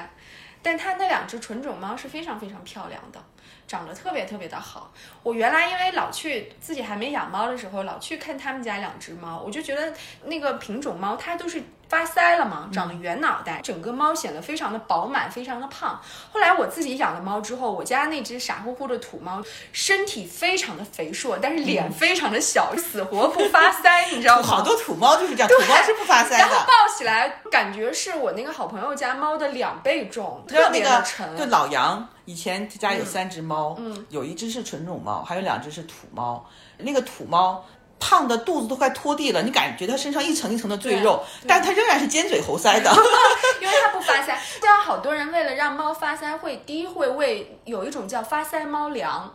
[0.62, 3.22] 但它那两只纯种猫是非常非常漂亮的。
[3.66, 4.90] 长得特别特别的好。
[5.22, 9.92] 我原来因为老去自己还没养猫的时候，老去看他们家两只猫，我就觉得
[10.24, 16.00] 那个品种猫它都是发腮了嘛，长得圆脑袋，整个猫显得非常的饱满，非常的胖。
[16.32, 24.42] 后来我自己养了猫之后，我家那只傻乎乎的土猫，身体非常的肥硕，但是脸非常的小，死活不发腮，你知道吗？
[24.42, 26.56] 好多土猫就是这样，土猫是不发腮然后。
[26.66, 31.36] 抱起来，感觉是我那个好朋友家猫的两倍重，特别的沉。
[31.36, 36.44] 就老杨以前他家有三只猫，嗯，有一只是纯种猫，还有两只是土猫。
[36.78, 37.64] 那个土猫
[38.00, 42.90] 胖的肚子都快拖地了，你感觉它身上一层一层的赘肉，但它仍然是尖嘴猴腮的，
[43.60, 44.36] 因为它不发腮。
[44.60, 49.32] 像好多人为了让猫发腮，会第一会喂有一种叫发腮猫粮。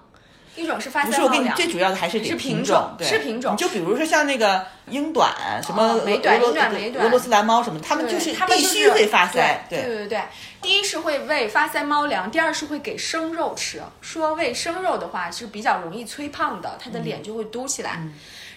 [0.60, 3.56] 一种是发腮不是我跟你最主要的还是是品种，是品种。
[3.56, 5.34] 就比如说像那个英短
[5.66, 9.34] 什么美短、英短、美短、俄罗斯蓝猫什么，他们就是他们必须会发腮。
[9.70, 10.22] 对对对对，
[10.62, 13.82] 第一是会喂发腮猫粮，第二是会给生肉吃。
[14.02, 18.02] 说喂生肉的话是比较容易催胖的，它的脸就会嘟起来。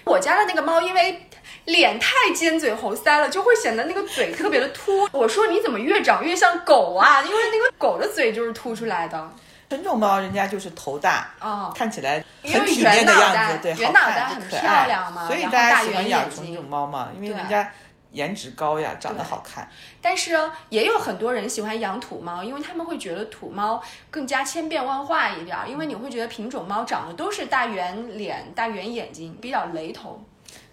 [0.04, 1.28] 我家的那个猫因为
[1.66, 5.08] 脸太尖嘴猴腮了，就会显得那个嘴特别的凸。
[5.12, 7.22] 我说你怎么越长越像狗啊？
[7.22, 9.30] 因为那个狗的嘴就是凸出来的。
[9.72, 17.72] 纯种猫人家就是头大，哦，看起来很体面的样子，对，圆脑袋很漂亮嘛，所以大家喜欢养纯种猫嘛，因为人家
[18.10, 19.66] 颜值高呀，长得好看。
[20.02, 30.22] 但是也有很多人喜欢养土猫，因为他们会觉得土猫更加千变万化一点，因为你会觉得品种猫长得都是大圆脸、大圆眼睛，比较雷同。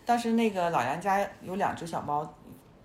[0.06, 2.30] 当时那个老杨家有两只小猫，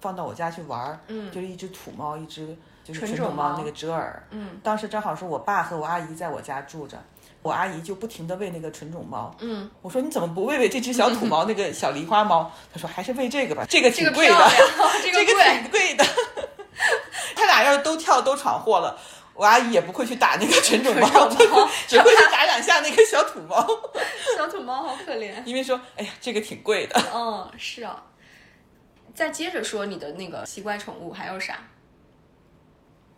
[0.00, 2.57] 放到我家去玩，嗯，就是一只土猫，一只。
[2.85, 7.03] 就是纯种猫那个折耳，嗯，当时正好是我爸和我阿姨在我家住着，
[7.40, 12.53] 我阿姨就不停的喂那个纯种猫，嗯，我说你怎么不喂喂这只小土 猫那个小狸花猫？
[12.73, 14.51] 她说还是喂这个吧，这个 挺贵的，
[15.03, 16.05] 这个挺贵的。
[17.35, 18.99] 他俩要是都跳都闯祸了，
[19.33, 21.29] 我阿姨也不会去打那个纯种猫，
[21.88, 23.66] 只会去打两下那个小土猫。
[24.37, 27.01] 小土猫好可怜，因为说哎呀这个挺贵的。
[27.14, 28.03] 嗯，是啊。
[29.14, 31.59] 再接着说你的那个奇怪宠物还有啥？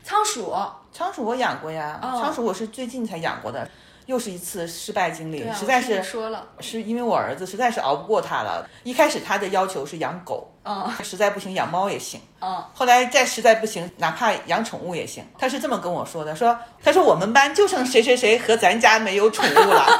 [0.06, 0.54] 仓鼠，
[0.92, 1.98] 仓鼠我养过呀。
[2.00, 3.68] 仓鼠我是最近才养过的，
[4.06, 8.64] 又是一次失败经历，实在是说了，是因为我儿子实在是熬不过他了。
[8.84, 15.26] 一开始他的要求是养狗，嗯，实在不行养猫也行，嗯，后来再实在不行，哪怕养宠物也行。
[15.36, 19.86] 他是这么跟我说的，说他说我们班就剩谁谁谁和咱家没有宠物了。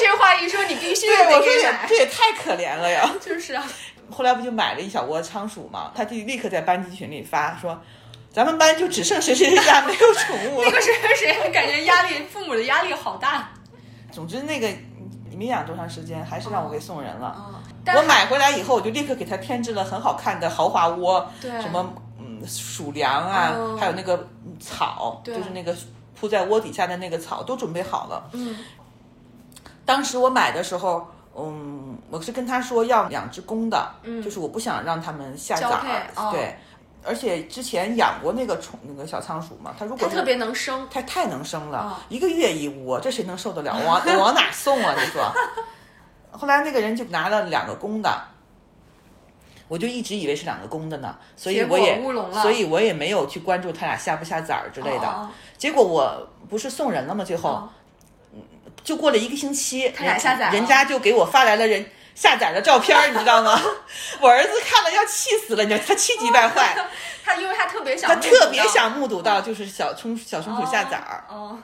[0.00, 3.08] 这话一说，你必须得给买，这也太可怜了呀。
[3.24, 3.64] 就是啊，
[4.10, 7.80] 后来不就买了一小窝仓鼠嘛，他就立刻在班级群里发说。
[8.32, 10.68] 咱们班就只剩谁谁谁家没有宠物了。
[10.70, 13.48] 那个谁谁谁感觉压力，父母的压力好大。
[14.12, 14.68] 总之，那个
[15.28, 17.60] 你没养多长时间，还是让我给送人了。
[17.94, 24.28] 我买回来以后，我就立刻给他添置了很好看的豪华窝，什么嗯鼠粮啊，还有那个
[24.60, 25.74] 草，就是那个
[26.18, 28.30] 铺在窝底下的那个草都准备好了。
[28.32, 28.56] 嗯。
[29.84, 31.04] 当时我买的时候，
[31.36, 36.56] 嗯，我是跟他说要两只公的，就是我不想让他们下崽儿，对。
[37.02, 43.72] 而且之前养过那个宠那个小仓鼠嘛，它如果特别能生，它太能生了，一个月一窝，这谁能受得了？
[43.86, 44.94] 往往哪送啊？
[44.98, 45.32] 你说。
[46.32, 48.22] 后来那个人就拿了两个公的，
[49.66, 52.00] 我就一直以为是两个公的呢，所以我也
[52.42, 55.28] 所以我也没有去关注他俩下不下崽儿之类的。
[55.58, 57.24] 结果我不是送人了吗？
[57.24, 57.68] 最后，
[58.84, 61.84] 就过了一个星期，他俩下崽，人家就给我发来了人。
[62.14, 63.60] 下载的照片，你知道吗？
[64.20, 66.74] 我儿子看了要气死了，你知道他气急败坏。
[67.24, 71.24] 他因为他特别想，他特别想目睹到就是小松小松鼠下崽儿。
[71.28, 71.58] 哦。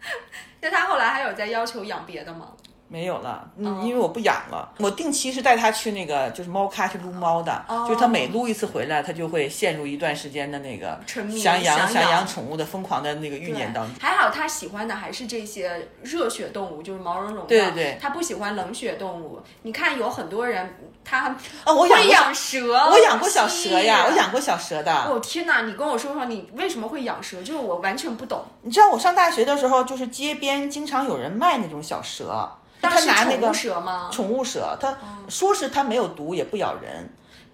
[0.60, 2.48] 那他后来还有在要求养别的吗？
[2.90, 4.72] 没有了，嗯，因为我不养了。
[4.78, 10.98] 我定期是带它去那个就是猫咖去撸猫的，就是他每撸一次回来，它就会陷入一段时间的那个
[11.38, 13.94] 想养想养宠物的疯狂的那个欲念当中。
[14.00, 17.48] 还好它喜欢的还是这些热血动物，就是毛茸茸的。
[17.48, 19.38] 对对对，他不喜欢冷血动物。
[19.62, 20.74] 你看有很多人
[21.04, 24.90] 他啊，我养养蛇，我养过小蛇呀，我养过小蛇的。
[24.94, 27.42] 哦天哪，你跟我说说你为什么会养蛇？
[27.42, 28.42] 就是我完全不懂。
[28.62, 32.50] 你知道我上大学的时候，就是街边经常有人卖那种小蛇。
[32.80, 34.08] 他拿那个蛇吗？
[34.12, 34.96] 宠物蛇，他
[35.28, 37.08] 说是它没有毒，也不咬人，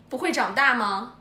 [0.08, 1.12] 不会长大吗？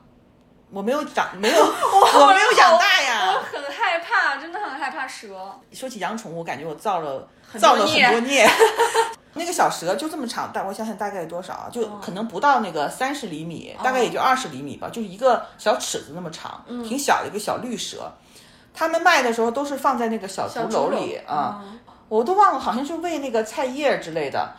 [0.72, 3.32] 我没有长，没有， 我没有养大呀。
[3.34, 5.36] 我很害怕，真的很害怕蛇。
[5.72, 7.28] 说起养宠物，我感觉我造了
[7.60, 8.50] 造了很多孽。
[9.36, 11.70] 那个小蛇就这么长，但我想想大概有多少啊？
[11.72, 18.12] 就可能不到那个三十厘米，大概也就二十厘米吧，就一个小尺子那么长，挺小的一个小绿蛇。
[18.76, 21.62] 他们卖的时候都是放在那个小竹篓里啊。
[22.14, 24.54] 我都忘了，好像是喂那个菜叶之类的。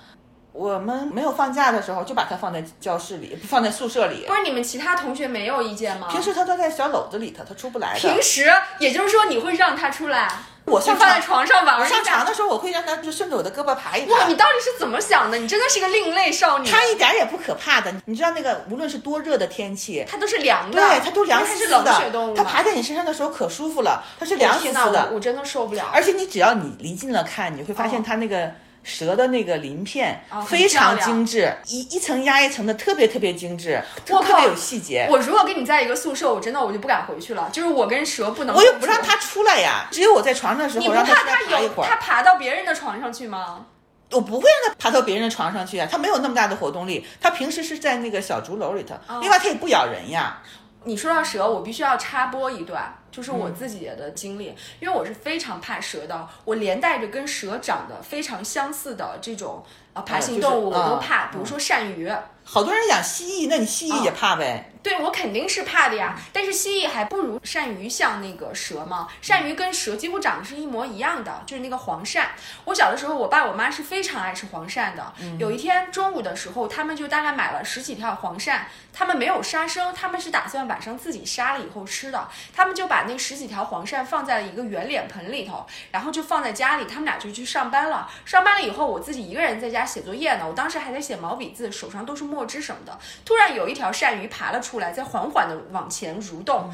[0.53, 4.25] 我们没有放假的时候，就把它放在教室里，放在宿舍里。
[4.27, 6.09] 不是你们其他同学没有意见吗？
[6.11, 8.01] 平时它都在小篓子里头，它出不来的。
[8.01, 10.29] 平时，也就是说你会让它出来？
[10.65, 11.87] 我放在床上玩。
[11.87, 14.13] 上床的时候，我会让他就顺着我的胳膊爬一爬。
[14.15, 15.37] 哇，你到底是怎么想的？
[15.39, 16.69] 你真的是个另类少女。
[16.69, 20.81] 它一点也不可怕的，你知道那个无论是多热的天气， 它都是凉的。
[20.81, 21.83] 对，它都凉丝丝的。
[21.85, 22.35] 它是冷血动物。
[22.35, 25.11] 它爬在你身上的时候可舒服了，它是凉丝丝的。
[25.13, 25.91] 我真的受不了。
[25.93, 28.53] 而且你只要你离近了看，你会发现它那个。
[28.85, 35.09] 蛇的那个鳞片非常精致，一一层压一层的，特别特别精致，特别有细节。
[35.11, 37.49] 我如果跟你在一个宿舍，我真的我就不敢回去了。
[37.51, 39.89] 就是我跟蛇不能，我又不让它出来呀。
[39.91, 43.67] 只有我在床上的时候，你不怕它有它爬到别人的床上去吗？
[44.11, 47.05] 我不会让它爬到别人的床上去啊，它没有那么大的活动力。
[47.21, 50.41] 它平时是在那个小竹篓里头，另外它也不咬人呀。
[50.85, 62.13] 你说到蛇，我必须要插播一段，就是我自己的经历，因为我是非常怕蛇的，我连带着跟蛇长得非常相似的这种啊爬行动物我都怕，比如说鳝鱼。
[62.45, 64.74] 好多人养蜥蜴，那你蜥蜴也怕呗？
[64.85, 69.09] 对我肯定是怕的呀，但是蜥蜴还不如鳝鱼像那个蛇嘛。
[69.23, 72.23] 鳝鱼跟蛇几乎长得是一模一样的，就是那个黄鳝。
[72.67, 75.13] 我小的时候，我爸我妈是非常爱吃黄鳝的。
[75.39, 78.61] 有一天中午的时候，他们就大概买了十几条黄鳝，
[78.93, 82.29] 他们没有杀生，他们是打算晚上自己杀了以后吃的。
[82.55, 86.85] 他们就把那十几条黄鳝放在了一个圆脸盆里头，然后就放在家里。
[86.85, 88.07] 他们俩就去上班了。
[88.27, 90.47] 上班了以后，我自己一个人在家写作业呢。
[90.47, 92.99] 我当时还在写毛笔字，手上都是墨汁什么的。
[93.25, 96.69] 突然有一条鳝鱼爬了出出来，在缓缓地往前蠕动。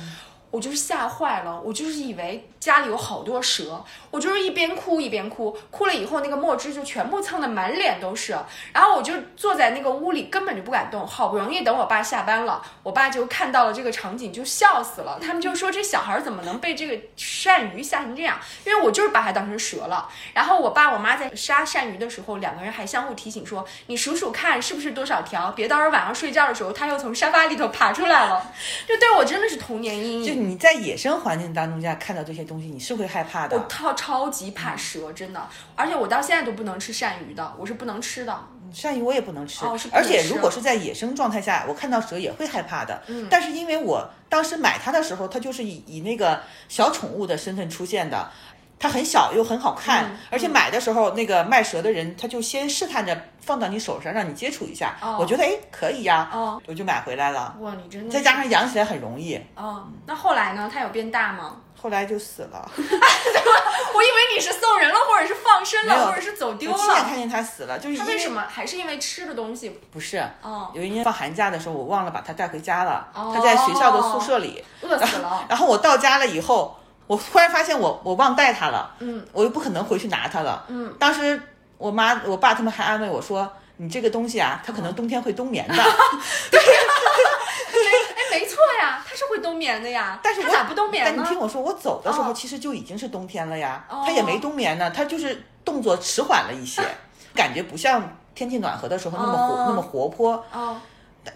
[0.51, 8.37] 我就是吓坏了，我就是以为家里有好多蛇，我就是一边哭一边哭，哭了以后那个墨汁就全部蹭的满脸都是，
[8.73, 18.37] 然后我就坐在那个屋里根本就不敢动，好不容易等我爸下班了，我爸就看到了这个场景就笑死了，他们就说这小孩怎么能被这个鳝鱼吓成这样？
[18.67, 20.09] 因为我就是把它当成蛇了。
[20.35, 28.53] 然后我爸我妈在杀鳝鱼的时候，两个人还相互提醒说，你数数看是不是多少条，别到时候晚上睡觉的时候它又从沙发里头爬出来了。
[28.89, 30.40] 这对我真的是童年阴影。
[30.41, 33.57] 你在野生环境当中下看到这些东西，你是会害怕的。
[33.57, 35.41] 我超超级怕蛇，真的，
[35.77, 38.39] 而且我到现在都不能吃鳝鱼的，我是不能吃的。
[38.73, 43.03] 鳝鱼我也不能吃，哦，而且如果是在野生状态下，我看到蛇也会害怕的。
[43.09, 48.31] 嗯，但是因为我当时买它的时候，它就是以以那个小宠物的身份出现的。
[48.81, 56.31] 它很小又很好看，而且买的时候那个卖蛇的人他就先试探着放到你手上让你接触一下，我觉得哎可以呀，
[56.67, 57.55] 我就买回来了。
[57.61, 58.11] 哇，你真的！
[58.11, 59.39] 再加上养起来很容易。
[59.55, 60.71] 哦，那后来呢？
[60.73, 61.57] 它有变大吗？
[61.81, 62.71] 后来就死了。
[62.77, 66.77] 我以为你是送人了，或者是放生了，或者是走丢了。
[66.77, 68.43] 我亲眼看见它死了，就是它为什么？
[68.49, 69.79] 还是因为吃的东西？
[69.91, 70.23] 不是。
[70.41, 70.71] 哦。
[70.75, 73.09] 有一年放寒假的时候，我忘了把它带回家了。
[73.15, 73.33] 哦。
[73.35, 74.65] 它在学校的宿舍里。
[74.81, 75.45] 饿死了。
[75.49, 76.80] 然后我到家了以后。
[77.11, 81.43] 我突然发现我我忘带它了，嗯，我又不可能回去拿它了，嗯，当时
[81.77, 91.13] 我妈我爸他们还安慰我说，你这个东西啊，它可能冬天会冬眠的，对，哎，没错呀，它是会冬眠的呀，但是它咋不冬眠呢？
[91.17, 96.81] 但你听我说，我走的时候其实就已经是冬天了呀，它也没冬眠呢，它就是动作迟缓了一些，
[97.35, 98.01] 感觉不像
[98.37, 100.77] 天气暖和的时候那么活那么活泼，哦，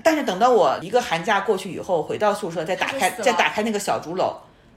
[0.05, 4.33] 但是等到我一个寒假过去以后，回到宿舍再打开再打开那个小竹篓。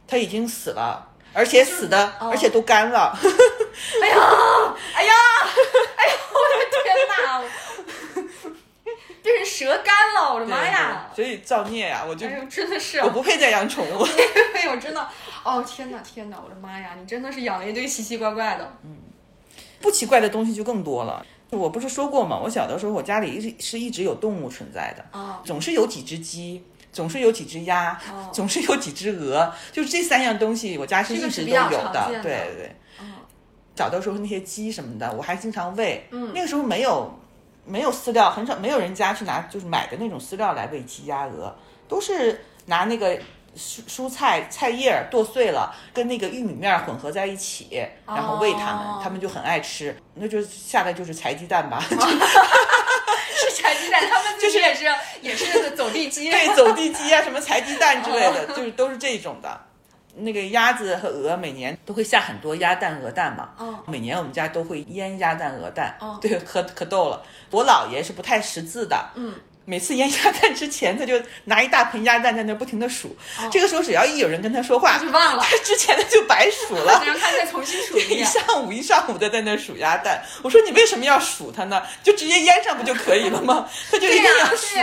[0.08, 3.17] 它已经死了，而且死的，而且都干了。
[4.02, 4.15] 哎呀，
[4.96, 5.13] 哎呀，
[5.96, 7.43] 哎呀，我的天哪！
[9.24, 11.12] 这是蛇干了，我的妈呀！
[11.13, 14.02] 所以造孽呀，我就真的是，我不配再养宠物。
[14.56, 15.08] 哎呦，真的，
[15.43, 16.96] 哦天哪，天哪，我的妈呀！
[16.98, 18.74] 你真的是养了一堆奇奇怪怪的。
[18.84, 18.98] 嗯，
[19.82, 21.26] 不奇怪的东西就更多了。
[21.50, 22.39] 我不是说过吗？
[22.41, 25.06] 我小的时候，我家里一直是一直有动物存在的，
[25.43, 26.65] 总是有几只鸡。
[26.91, 28.00] 总是有几只鸭，
[28.32, 32.08] 总是有几只鹅， 就是这三样东西，我家是一直都有的。
[32.21, 32.76] 对对对。
[33.76, 36.08] 小的时候那些鸡什么的，我还经常喂。
[36.12, 36.32] 嗯。
[36.34, 37.19] 那个时候没有
[37.65, 41.56] 没有饲料，很少没有人家去拿就是买的那种饲料来喂鸡鸭鹅，
[41.88, 43.15] 都是拿那个
[43.56, 49.95] 蔬蔬菜菜叶剁碎了，跟那个玉米面混合在一起，然后喂它们，它们就很爱吃。
[50.15, 51.80] 那就下来就是柴鸡蛋吧。
[51.88, 51.95] 是
[53.89, 54.86] 柴鸡蛋，他们就是也是
[55.21, 59.62] 也是走地鸡，对， 走地鸡啊，什么柴鸡蛋之类的，就是都是这种的。
[60.19, 63.50] 那个鸭子和鹅每年都会下很多鸭蛋、鹅蛋嘛。
[63.60, 63.84] 嗯。
[63.86, 65.95] 每年我们家都会腌鸭蛋、鹅蛋。
[66.00, 66.17] 哦。
[66.19, 67.23] 对，可可逗了。
[67.52, 68.97] 我姥爷是不太识字的。
[69.13, 69.36] 嗯。
[69.69, 73.13] 每次腌鸭蛋之前，他就拿一大盆鸭蛋在那不停的数。
[73.51, 75.43] 这个时候，只要一有人跟他说话，就忘了。
[75.43, 77.03] 他之前的就白数了。
[77.06, 80.23] 让他再重新数一上午一上午的在那数鸭蛋。
[80.41, 81.84] 我说你为什么要数它呢？
[82.01, 83.67] 就直接腌上不就可以了吗？
[83.91, 84.77] 他就一定要数。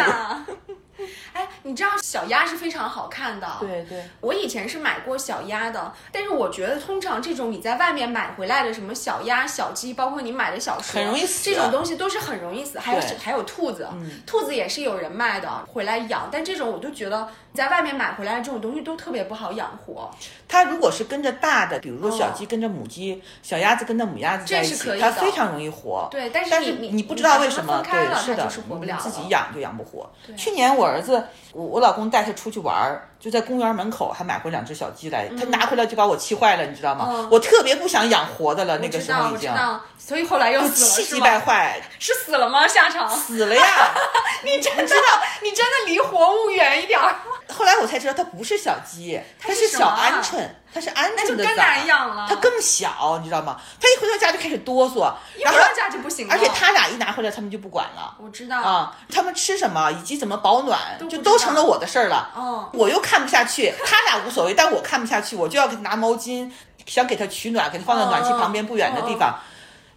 [1.35, 3.47] 哎，你知道小鸭是非常好看的。
[3.59, 11.45] 对对，我以前是买过小鸭的，但是我觉得通常这种你在外面买回来的什么小鸭、小鸡，包括你买的小蛇，很容易死。
[11.45, 12.79] 这种东西都是很容易死。
[12.79, 13.89] 还有还有兔子，
[14.25, 16.29] 兔子也是有人卖的，回来养。
[16.31, 20.09] 但这种我都觉得在外面买回来的这种东西都特别不好养活。
[20.47, 26.07] 它如果是跟着大的，比如说小鸡跟着母鸡，小鸭子跟着母鸭子在一起，它非常容易活。
[26.13, 28.97] 对，但是你你不知道为什么，对，是的，活不了。
[29.01, 30.09] 自己养就养不活。
[30.37, 31.24] 去年我儿子。
[31.25, 37.29] up 我我老公带他出去玩儿，就在公园门口还买回两只小鸡来，他拿回来就把我气坏了，你知道吗？
[37.31, 39.53] 我特别不想养活的了，那个时候已经，
[39.99, 42.67] 所以后来又死了，气急败坏， 是死了吗？
[42.67, 43.95] 下场死了呀！
[44.45, 47.15] 你真知道，你真的离活物远一点儿。
[47.55, 51.47] 后来来我才知道它不是小鸡，它是小鹌鹑，它是鹌鹑的崽。
[51.47, 52.27] 更难养了。
[52.29, 53.61] 它更小，你知道吗？
[53.81, 56.35] 它一回到家就开始哆嗦，一回到家就不行了。
[56.35, 58.17] 而且他俩一拿回来，他们就不管了。
[58.21, 62.31] 我知道啊，他们吃什么以及怎么保暖，就都成了我的事儿了。
[62.35, 66.51] 哦，我又看不下去，他俩无所谓，但我看不下去，我就要给他拿毛巾，
[66.87, 69.35] 想给他取暖，给他放在暖气旁边不远的地方。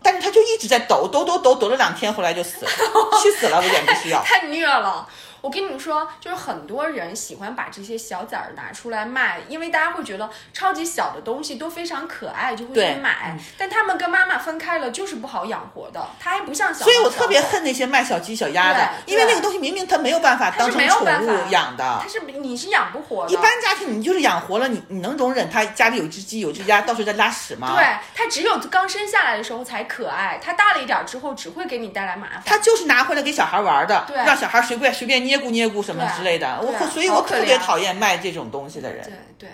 [0.03, 2.71] 但是他就一直在抖抖抖抖抖了两天，回来就死了，
[3.21, 5.07] 气死了，我简直是要太虐了。
[5.47, 13.39] 我跟你们说，就是很多人喜欢把这些小崽儿拿出来卖，因为大家会觉得超级小的东西都非常可爱，就会去买。
[13.57, 16.05] 但他们跟妈妈分开了，就是不好养活的。
[16.19, 23.31] 它还不像小，所以我特别恨那些卖小鸡小鸭的，因为那个东西明明它没有办法当成宠物养的，它是你是养不活的。
[23.31, 27.73] 一般家庭你就是养活了，你你能容忍它家里有只鸡有只鸭到处在拉屎吗？
[27.73, 32.43] 对，它只有刚生下来的时候才可爱，它大了一点之后只会给你带来麻烦。
[32.45, 36.05] 它就是拿回来给小孩玩的，对，让小孩随便随便捏咕捏咕什么。
[36.15, 39.03] 之类的，我所以，我特别讨厌卖这种东西的人。
[39.03, 39.49] 对对。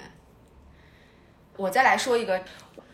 [1.55, 2.41] 我再来说一个，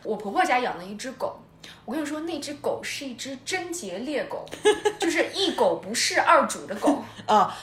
[0.03, 1.39] 我婆婆家养了一只狗，
[1.85, 4.45] 我跟你说，那只狗是一只贞洁猎狗，
[4.99, 7.55] 就是一狗不是二主的狗啊，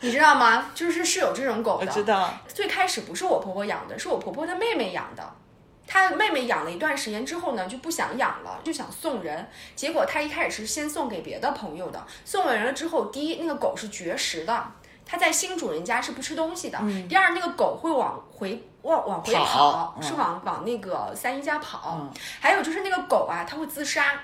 [0.00, 0.70] 你知道吗？
[0.74, 1.86] 就是是有这种狗的。
[1.86, 2.32] 我知道。
[2.46, 5.32] 最开始不是我婆婆养的，是我婆婆的妹妹养的。
[5.86, 9.48] 她妹妹养了一段时间之后呢，就不想养了，就想送人。
[9.76, 14.66] 结果他一开始是先送给别的朋友的，送了人了之后，第一，那个狗是绝食的。
[15.06, 16.78] 它在新主人家是不吃东西的。
[17.08, 22.08] 第二，那个狗会往回往往回跑，是往往那个三姨家跑。
[22.40, 24.18] 还有就是那个狗啊，它会自杀，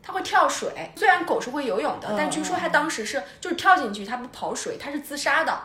[0.00, 0.92] 它会跳水。
[0.94, 5.60] 虽然狗是会游泳的，但据说它当时是就是跳进去，它不跑水，它是自杀的。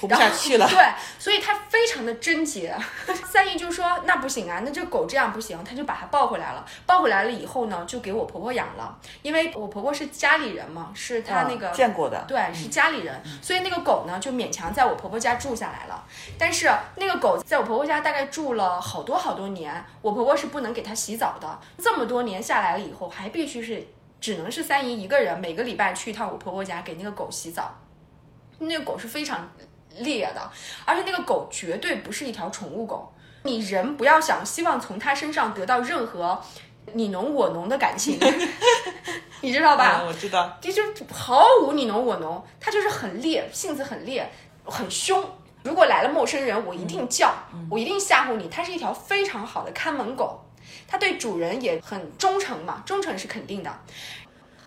[0.00, 0.78] 活不下去了，对，
[1.18, 2.76] 所以它非常的贞洁。
[3.24, 6.66] 三姨就说：“那不行啊，那这狗这样不行。”他就把它抱回来了。
[6.84, 8.98] 抱回来了以后呢，就给我婆婆养了。
[9.22, 16.04] 因为我婆婆是家里人嘛，是她那个见过的，对，是家里人，所以那个狗呢就勉强在我婆婆家住下来了。
[16.38, 21.58] 但是那个狗在我婆婆家大概住了好多好多年，我婆婆是不能给它洗澡的。
[21.78, 23.86] 这么多年下来了以后，还必须是
[24.20, 27.74] 只能是三姨一个人每个礼拜去一趟我婆婆家给那个狗洗澡。
[28.58, 29.50] 那个狗是非常。
[29.98, 30.50] 烈的，
[30.84, 36.40] 而且那个狗绝对不是一条宠物狗，你人不要想希望从它身上得到任何
[36.92, 38.18] 你侬我侬的感情，
[39.42, 40.02] 你知道吧？
[40.06, 40.82] 我知道，就就
[41.12, 44.30] 毫无你侬我侬，它就是很烈，性子很烈，
[44.64, 45.24] 很凶。
[45.64, 47.34] 如果来了陌生人，我一定叫，
[47.68, 48.48] 我一定吓唬你。
[48.48, 50.40] 它是一条非常好的看门狗，
[50.86, 53.78] 它对主人也很忠诚嘛，忠诚是肯定的。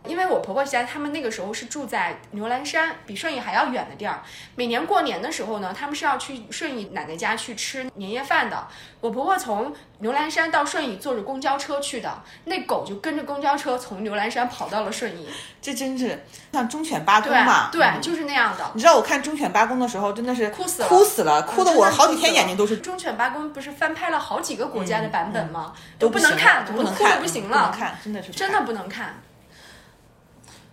[0.05, 4.21] 因为我婆婆家他们那个时候是住在牛栏山，比顺义还要远的地儿。
[4.55, 8.67] 每年过年的时候呢，他们是要去顺义奶奶家去吃年夜饭的。
[9.01, 15.29] 我婆婆从牛栏山到顺义坐着公交车去的，那狗就跟着公交车从牛栏山跑到了顺义。
[15.61, 17.69] 这真是像忠犬八公嘛？
[17.71, 18.71] 对，就是那样的。
[18.73, 22.77] 你知道我看忠犬八公的时候，真的是哭死了，哭死了，哭的我好几天眼睛都是。
[22.77, 25.73] 忠犬八公不是翻拍了好几个国家的版本吗？
[25.97, 29.21] 都不能看，不能看，不行了，看真的是真的不能看。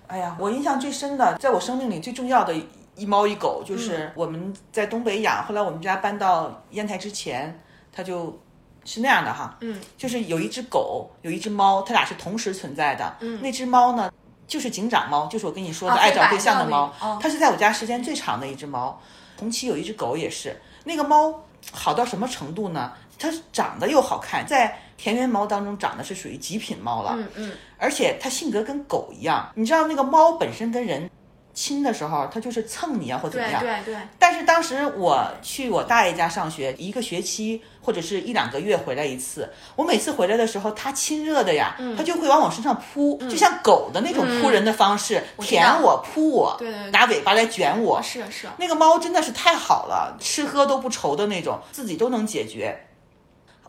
[0.08, 2.54] 哎呀，我印象最深的，在我生命里最重要的
[2.94, 5.44] 一猫一狗，就是我们在东北养。
[5.44, 7.60] 后来我们家搬到烟台之前，
[7.92, 8.38] 它就
[8.84, 13.16] 是那样的哈，嗯，就是有一只狗，有一只猫，它俩是同时存在的。
[13.20, 14.10] 嗯，那只猫呢，
[14.46, 19.00] 就是警长猫，就是我跟你说的爱找对象的猫，它是在我家时间最长的一只猫。
[19.36, 21.42] 同期有一只狗也是，那个猫
[21.72, 22.92] 好到什么程度呢？
[23.18, 27.14] 它长得又好看，在田园猫当中长得是属于极品猫了。
[27.16, 31.10] 嗯嗯，而且它性格跟狗一样，你知道那个猫本身跟人
[31.52, 33.60] 亲的时候，它就是蹭你啊，或怎么样。
[33.60, 34.00] 对对对。
[34.18, 48.02] 但是当时我去我大爷家上学，一个学期或者是一两个月回来一次，我每次回来的时候，它亲热的呀，它就会往我身上扑，就像狗的那种扑人的方式，舔我、扑我，对对，拿尾巴来卷我。
[48.02, 48.46] 是是。
[48.58, 52.85] 那个猫真的是太好了，吃喝都不愁的那种，自己都能解决。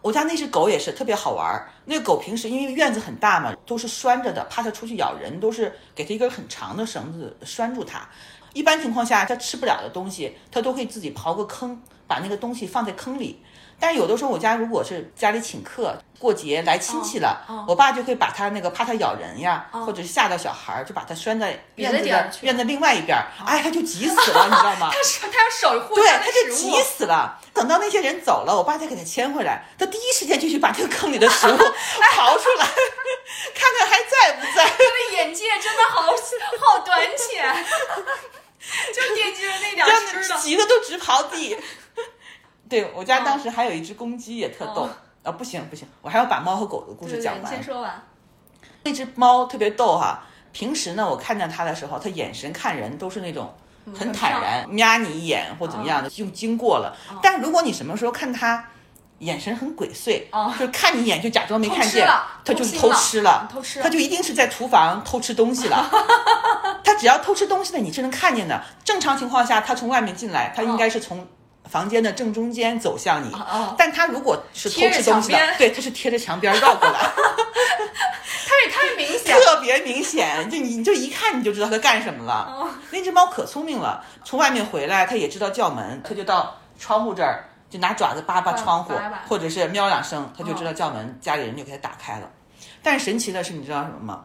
[0.02, 1.70] 我家那只狗也是特别好玩儿。
[1.86, 8.08] 那个狗平时因为院子很大嘛，都是拴着的，怕它出去咬人，都是给它一根很长的绳子拴住它。
[8.54, 13.42] 一般情况下，它吃不了的东西，它都会自己刨个坑，把那个东西放在坑里。
[13.80, 23.26] 但是有的时候，我家如果是家里请客、过节来亲戚了，我爸就会把它那个怕它咬人呀，或者是吓到小孩儿，就把它拴在院子的院子另外一边儿。
[23.46, 24.90] 哎，他就急死了，你知道吗？
[24.92, 27.40] 它是它要守护对，他就急死了。
[27.54, 31.58] 等到那些人走了，我爸再给他牵回来，他第一时间就去把这个坑里的食物
[32.16, 32.66] 刨出来，
[33.54, 34.66] 看看还在不在。
[34.66, 37.66] 他的眼界真的好好短浅，
[38.94, 41.56] 就惦记着那点吃的，急的都直刨地。
[42.70, 44.90] 对我家当时还有一只公鸡也特逗
[45.24, 45.32] 啊！
[45.32, 47.52] 不行不行，我还要把猫和狗的故事讲完。
[47.52, 48.02] 先说完。
[48.84, 53.54] 那只猫特别逗哈，平时呢，我看见它的时候，它眼神看人都是那种
[53.98, 56.96] 很坦然，瞄你一眼或怎么样的，就经过了。
[57.22, 58.66] 但如果你什么时候看它
[59.20, 60.24] 眼神很鬼祟，
[60.58, 62.08] 就看你一眼就假装没看见，
[62.46, 65.90] 他就是偷吃了，偷吃，他就一定是在厨房偷吃东西了。
[66.84, 68.64] 他只要偷吃东西的，你是能看见的。
[68.86, 71.28] 正常情况下，他从外面进来，他应该是从
[71.70, 73.32] 房间的正中间走向你。
[73.78, 77.00] 但他如果是偷吃东西的，对，他是贴着墙边绕过来。
[78.48, 82.68] 他也太明显，特别明显，就你就一看你就知道他干什么了。
[82.92, 87.44] 那只猫可聪明了，从外面回来，它也知道叫门，它就到窗户这儿。
[87.70, 88.94] 就拿爪子扒扒窗户，
[89.28, 92.30] 或者是喵两声，它就知道叫门，家里人就给它打开了。
[92.82, 94.24] 但是神奇的是，你知道什么吗？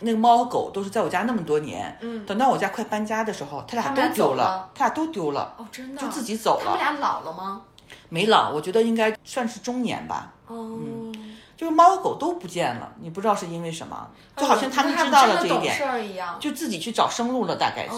[0.00, 6.64] 那个猫和狗都是在我家那么多年，嗯，等到我家快搬家的时候，它俩都丢了，它俩都丢了，哦，真的，就自己走了。
[6.64, 7.62] 他们俩老了吗？
[8.08, 10.32] 没老，我觉得应该算是中年吧。
[10.46, 10.78] 哦，
[11.56, 15.76] 就是猫和狗都不见了，你不知道是因为什么，就好像他们知道了这一点，
[16.38, 17.94] 就自己去找生路了，大概是。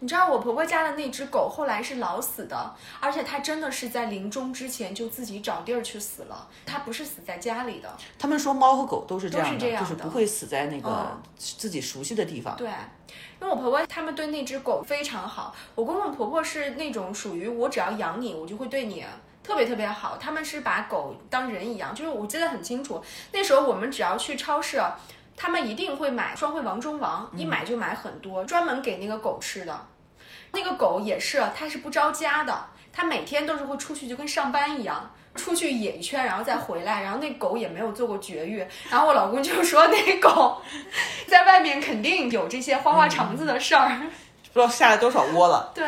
[0.00, 7.92] 你知道我婆婆家的那只狗后来是老死的，而且它真的是在临终之前就自己找地儿去死了，它不是死在家里的。
[8.18, 12.54] 他们说猫和狗都是这样的，就是不会死在那个自己熟悉的地方。
[12.56, 15.52] 对，因为我婆婆他们对那只狗非常好。
[15.74, 19.04] 我公公婆婆是那种属于我只要养你，我就会对你
[19.42, 20.16] 特别特别好。
[20.16, 24.80] 他们是把狗当人一样，就是我记得很清楚，那时候我们只要去超市。
[25.40, 29.86] 他们一定会买双汇王中王，一买就买很多，专门给那个狗吃的。
[30.50, 37.02] 那个狗也是，它是不着家的，它每天都是会出去，就跟上班一样，出去野一圈，然后再回来。
[37.02, 38.66] 然后那狗也没有做过绝育。
[38.90, 40.60] 然后我老公就说，那狗
[41.28, 43.96] 在外面肯定有这些花花肠子的事儿，
[44.52, 45.70] 不知道下了多少窝了。
[45.74, 45.86] 对，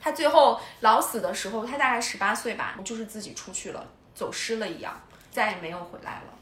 [0.00, 3.84] 它最后老死的时候，它大概十八岁吧，就是自己出去了，
[4.14, 5.00] 走失了一样，
[5.32, 6.35] 再也没有回来了。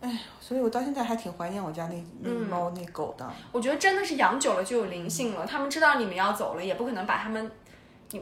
[0.00, 3.28] 哎，所以我到现在还挺怀念我家那那猫那狗的。
[3.50, 5.44] 我觉得真的是养久了就有灵性了。
[5.44, 7.50] 他们知道你们要走了，也不可能把他们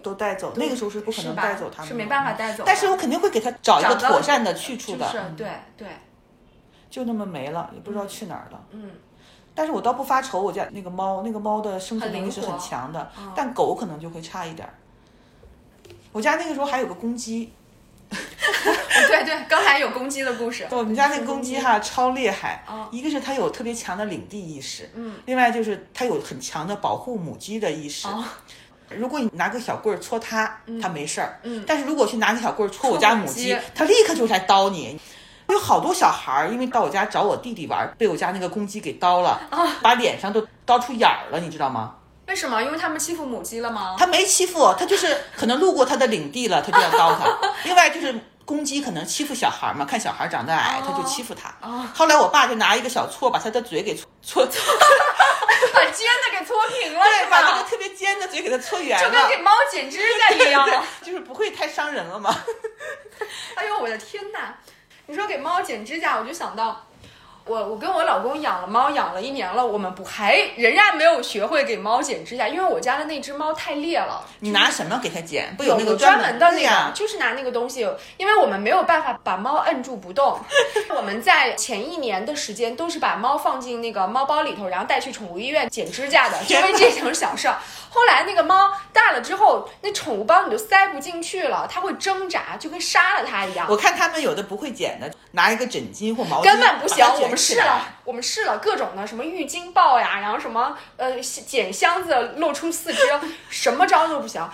[0.03, 0.55] 都带走。
[0.57, 2.65] 那个时候是不可能带走他们，是没办法带走。
[2.67, 5.07] 但是我肯定会给他找一个妥善的去处的。
[5.11, 5.89] 是，对对。
[6.89, 8.65] 就那么没了，也不知道去哪儿了。
[8.71, 8.91] 嗯。
[9.55, 13.11] 但是我倒不发愁，我家那个猫，那个猫的生存能力是很强的。
[13.35, 14.67] 但狗可能就会差一点。
[16.13, 17.53] 我家那个时候还有个公鸡。
[19.09, 20.67] 对对，刚才有公鸡的故事。
[20.73, 28.09] 我们家那公鸡哈超厉害，一个是它有特别强的领地意识，嗯，另外就是它有很强的保护母鸡的意识。
[28.89, 34.99] 如果你拿个小棍儿戳它，它没事儿，嗯，但是如果去拿个小棍儿戳我家母鸡，它立刻就来叨你。
[35.49, 39.41] 有好多小孩儿因为到我家找我弟弟玩，被我家那个公鸡给叨了，
[39.81, 41.95] 把脸上都叨出眼儿了，你知道吗？
[42.27, 42.63] 为什么？
[42.63, 43.97] 因为他们欺负母鸡了吗？
[43.99, 47.39] 他没欺负，他就是可能路过他的领地了，他就要叨他。
[47.65, 48.15] 另外就是
[48.45, 51.55] 公鸡可能欺负小孩嘛，看小孩长得矮，他就欺负他。
[51.95, 54.75] 后来我爸就拿一个小锉把他的嘴给搓搓，
[55.73, 60.69] 把尖的给搓平了， 对，把那个特别尖的嘴给他搓圆了，就跟给猫剪指甲一样，
[61.03, 62.37] 就是不会太伤人了嘛。
[63.55, 64.55] 哎呦我的天哪！
[65.07, 66.85] 你说给猫剪指甲，我就想到。
[67.47, 74.25] 我我跟我老公养了猫，养了一年了，我们不还仍然没有学会给猫剪指甲，因为我家的那只猫太烈了。
[74.41, 75.55] 你拿什么给它剪？
[75.57, 80.41] 不有那个专门的那个，就是拿那个东西，因为我们没有办法把猫摁住不动。
[80.97, 87.59] 我们在前一年的时间都是把猫放进那个猫包里头，然后带去宠物医院剪指甲的，因为这种小事儿。
[87.91, 93.69] 后来那个猫大了之后，那宠物包你就塞不进去了，它会挣扎，就跟杀了它一样。
[93.71, 97.07] 我看他们有的不会剪的，拿一个枕巾或毛巾，根本不行。
[97.23, 103.01] 我们试了，我们试了各种的，什么浴巾抱呀，然后什么呃捡箱子露出四肢，
[103.51, 104.49] 什么招都不行。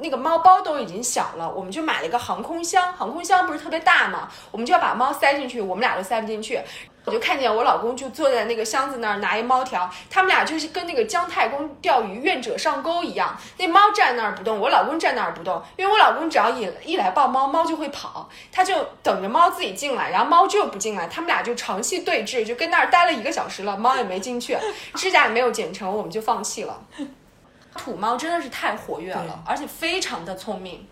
[0.00, 6.60] 那个猫包都已经小了，我们就买了一个航空箱，航空箱不是特别大嘛，我们就要把猫塞进去，我们俩都塞不进去。
[7.08, 13.34] 我就看见我老公就坐在那个箱子那儿拿一猫条，他们俩就是跟那个姜太公钓鱼愿者上钩一样。
[13.56, 24.58] 那猫站那儿不动，我老公站那儿不动，因为我老公只要一一来抱猫，猫就会跑，他就等着猫自己进来，然后猫就不进来，他们俩就长期对峙，就跟那儿待了一个小时了，猫也没进去，
[24.94, 26.78] 指甲也没有剪成，我们就放弃了。
[27.74, 30.86] 土猫真的是太活跃了，而且非常的聪明。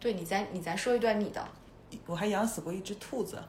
[0.00, 1.44] 对你再你再说一段你的，
[2.06, 3.40] 我还养死过一只兔子。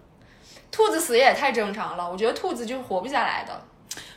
[0.72, 3.61] 兔子死也太正常了，我觉得兔子就是活不下来的。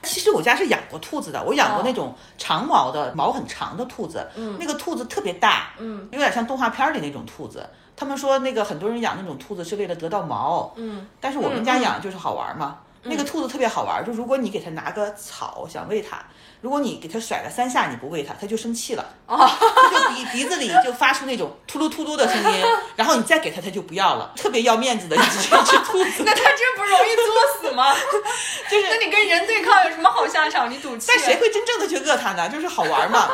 [0.03, 4.28] 其实我家是养过兔子的，我养过那种长毛的、毛很长的兔子。
[4.36, 7.64] 嗯，那个兔子特别大，嗯，有点像动画片里那种兔子。
[7.96, 12.78] 他们说那个很多人养那种兔子是为了得到毛，嗯，但是我们家养就是好玩嘛。
[13.05, 16.22] 那个兔子特别好玩，就如果你给它拿个草想喂它，
[16.61, 26.22] 如果你给它甩了三下你不喂它，它就生气了，它就鼻鼻子里就发出那种突噜突噜的声音， 然后你再给它，它就不要了，特别要面子的一只兔子。
[26.24, 27.24] 那它这不容易作
[27.61, 27.92] 死吗？
[28.70, 30.70] 就是那你跟人对抗有什么好下场？
[30.70, 31.07] 你赌气？
[31.09, 32.48] 但谁会真正的去饿它呢？
[32.48, 33.28] 就是好玩嘛。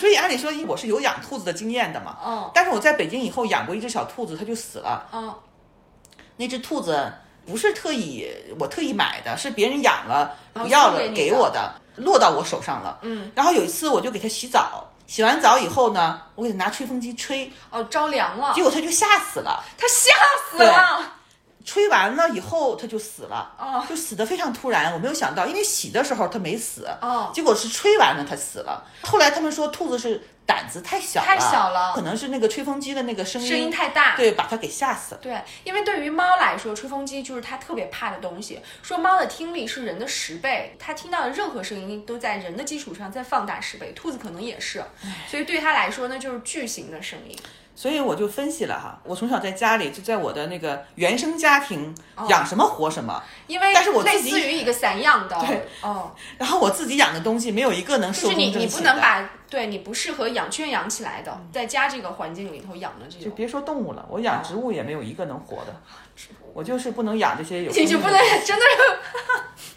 [0.00, 2.18] 所以按理说我是有养兔子的经验的嘛。
[2.24, 2.50] 嗯。
[2.52, 5.08] 但是我在北京以后养过一只小兔子，它就死了。
[5.12, 5.34] 嗯。
[6.36, 7.12] 那只兔子
[7.48, 8.28] 不是特意
[8.58, 12.98] 我特意买的，是别人养了不要了给我的，落到我手上了。
[13.02, 13.32] 嗯。
[13.34, 17.50] 然后有一次我就给它洗澡，洗完澡以后呢，我给它拿吹风机吹。
[17.70, 18.52] 哦，着凉了。
[18.54, 19.64] 结果它就吓死了。
[19.76, 20.10] 它吓
[20.50, 21.14] 死了。
[21.64, 23.50] 吹完了以后，它就死了，
[23.86, 24.90] 就死的非常突然。
[24.94, 26.88] 我没有想到，因为洗的时候它没死，
[27.34, 28.82] 结果是吹完了它死了。
[29.02, 35.20] 后来他们说兔子是胆子太小，太小了，可能是那个吹风机的那个声音声音太大，对，把它给吓死了。
[35.20, 38.58] 对，因为对于猫来说，吹风机就是它特别怕的东西。
[38.82, 43.92] 说猫的听力是人的十倍，它听到的任何声音都在人的基础上再放大十倍。
[43.92, 44.82] 兔子可能也是，
[45.30, 47.36] 所以对它来说那就是巨型的声音。
[47.78, 51.94] 所以我就分析了哈，我从小在家里就在我的那个原生家庭
[52.28, 65.80] 养什么活什么，因为但是我类似于一个散养的，对，哦，然后我自己养的东西没有一个能受就是你你不能把对你不适合养圈养起来的，在家这个环境里头养的这种，就别说动物了，我养植物也没有一个能活的，
[66.52, 68.64] 我就是不能养这些有， 你就不能 真的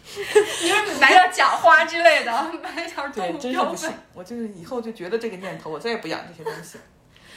[0.09, 2.31] 是， 因为买点假花之类的，
[2.63, 6.79] 买点动物真是不行，我就是以后就觉得这个念头，我再也不养这些东西。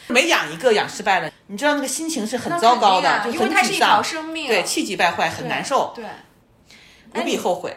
[0.09, 4.03] 每养一个养失败了，你知道那个心情是很糟糕的，就很沮丧，
[4.47, 6.05] 对，气急败坏，很难受，对，
[7.15, 7.77] 无比后悔。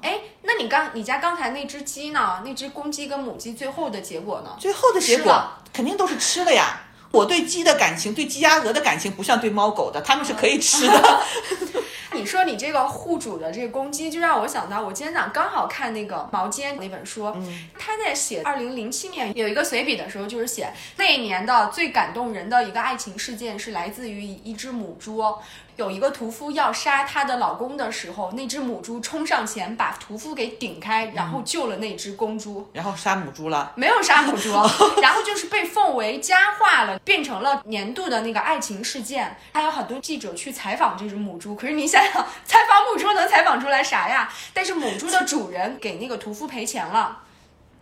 [0.00, 2.42] 哎，那你刚你家刚才那只鸡呢？
[2.44, 4.56] 那只公鸡跟母鸡最后的结果呢？
[4.58, 5.42] 最后的结果
[5.72, 6.80] 肯定都是吃了呀。
[7.14, 11.20] 我对鸡的感情，对鸡鸭鹅的感情不像对猫狗的，它们是可以吃的。
[12.12, 17.32] 你说你这个户主的这个公鸡，就让我想到我今天早上刚好看那个《毛尖》那本书，
[17.76, 25.20] 他在写二零零七年有一个随笔的时候，就是写那一年的最感动人的一个爱情事件是来自于一只母猪。
[25.76, 32.68] 有一个屠夫要杀她的老公的时候，那只母猪冲上前把屠夫给顶开，然后救了那只公猪。
[32.72, 33.72] 然后杀母猪了？
[33.74, 34.52] 没有杀母猪，
[35.02, 39.36] 然后就是被奉为佳话了，变成了年度的那个爱情事件。
[39.52, 44.32] 还有很多记者去采访这只母猪，可是你想想，采访母猪能采访出来啥呀？
[44.52, 47.18] 但是母猪的主人给那个屠夫赔钱了，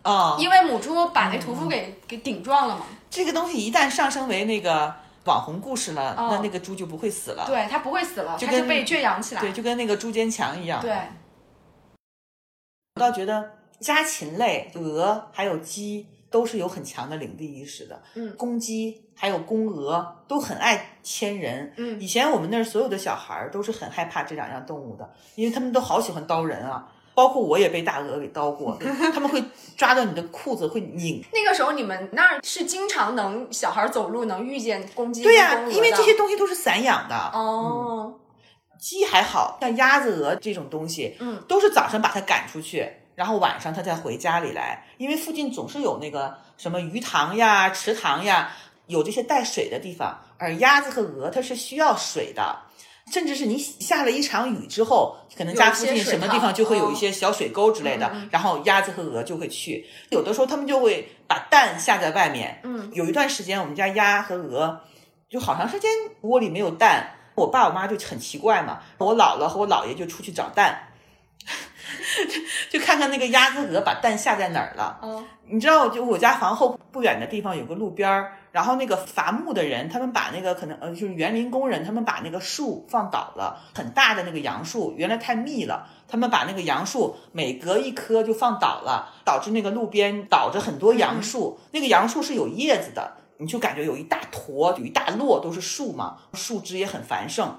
[0.03, 2.87] 啊，因为母猪把那屠夫给给顶撞了嘛。
[3.11, 5.02] 这个东西一旦上升为那个。
[5.25, 7.45] 网红故事了，那那个猪就不会死了。
[7.47, 9.41] 对，它不会死了，它就被圈养起来。
[9.41, 10.81] 对，就跟那个猪坚强一样。
[10.81, 10.93] 对。
[12.97, 13.51] 我倒觉得
[13.81, 18.03] 家禽类，鹅还有鸡都是有很强的领地意识的。
[18.15, 18.35] 嗯。
[18.37, 21.73] 公鸡还有公鹅都很爱牵人。
[21.77, 22.01] 嗯。
[22.01, 26.93] 以前我们那儿所有的小孩儿都是很害怕这两样动物的，因为他们都好喜欢叨人啊。
[27.15, 28.77] 包括我也被大鹅给叨过，
[29.13, 29.43] 他们会
[29.77, 31.23] 抓到你的裤子会拧。
[31.33, 35.23] 那个时候你们那儿是经常能小孩走路能遇见公鸡？
[35.23, 37.15] 对呀，因为这些东西都是散养的。
[37.35, 38.15] 哦，
[38.79, 48.51] 鸡还好像鸭子、鹅这种东西，嗯，都是早上把它赶出去，然后晚上它再回家里来，因为附近总是有那个什么鱼塘呀、池塘呀，
[48.87, 50.19] 有这些带水的地方。
[50.39, 52.59] 而鸭子和鹅它是需要水的。
[53.11, 59.87] 甚至是你下了一场雨之后，可能家附近什么地方就会有一些小水沟之类的，然后鸭子和鹅就会去。
[60.11, 62.61] 有的时候他们就会把蛋下在外面。
[62.63, 64.81] 嗯，有一段时间我们家鸭和鹅
[65.29, 65.91] 就好长时间
[66.23, 68.79] 窝里没有蛋，我爸我妈就很奇怪嘛。
[68.99, 70.89] 我姥姥和我姥爷就出去找蛋，
[72.71, 75.01] 就看看那个鸭子鹅把蛋下在哪儿了。
[75.03, 78.39] 嗯，你知道，就我家房后不远的地方有个路边儿。
[78.53, 91.59] 然后那个伐木的人，他们把那个可能呃就是园林工人，他们把那个树放倒了，很大的那个杨树，原来太密了，他们把那个杨树每隔一棵就放倒了，导致那个路边倒着很多杨树。
[91.71, 97.59] 那个杨树是有叶子的，你就感觉有一大坨，有一大摞都是树嘛，树枝也很繁盛。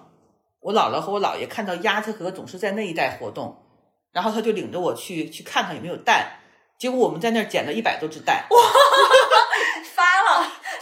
[0.59, 3.57] 我姥姥和我姥爷看到鸭子和总是在那一带活动，
[4.11, 6.33] 然后他就领着我去去看看有没有蛋，
[6.77, 8.45] 结果我们在那儿捡了一百多只蛋。
[8.51, 9.32] 哇，发了。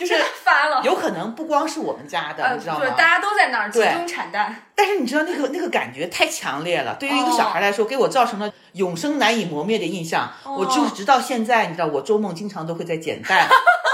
[0.01, 2.89] 就是发了，有可能不光是我们家的，你知道吗？
[2.97, 4.63] 大家都在那儿集中产蛋。
[4.73, 10.33] 但是你知道那个那个感觉太强烈了，对于一个小孩来说，给我造成了永生难以磨灭的印象。
[10.43, 13.47] 我就是直到现在，你知道，我做梦经常都会在捡蛋。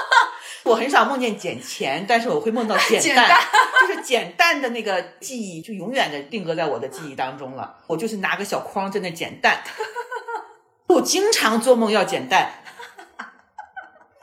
[0.63, 3.37] 我很少梦见捡钱，但是我会梦到捡蛋，
[3.85, 7.75] 就是捡蛋的那个记忆，就永远的定格在我的记忆当中了。
[7.87, 9.61] 我就是拿个小筐在那捡蛋，
[10.87, 12.63] 我经常做梦要捡蛋。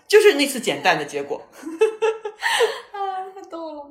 [0.06, 1.40] 就是那次捡蛋的结果，
[2.92, 3.90] 啊，太逗了！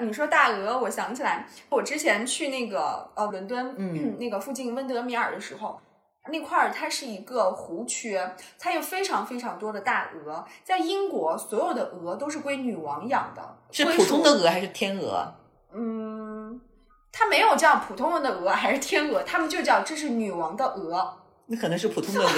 [0.00, 5.78] 你说大鹅，我想起来，我之前去那个呃伦敦，嗯，那个附近温德米尔的时候，
[6.30, 8.18] 那块儿它是一个湖区，
[8.58, 10.44] 它有非常非常多的大鹅。
[10.64, 15.34] 在英国，所有的鹅都是归女王养的，是普通的鹅还是天鹅？
[15.74, 16.60] 嗯，
[17.12, 21.16] 它没有叫普通的鹅还是天鹅，他们就叫这是女王的鹅。
[21.52, 22.28] 那可能是普通的鹅，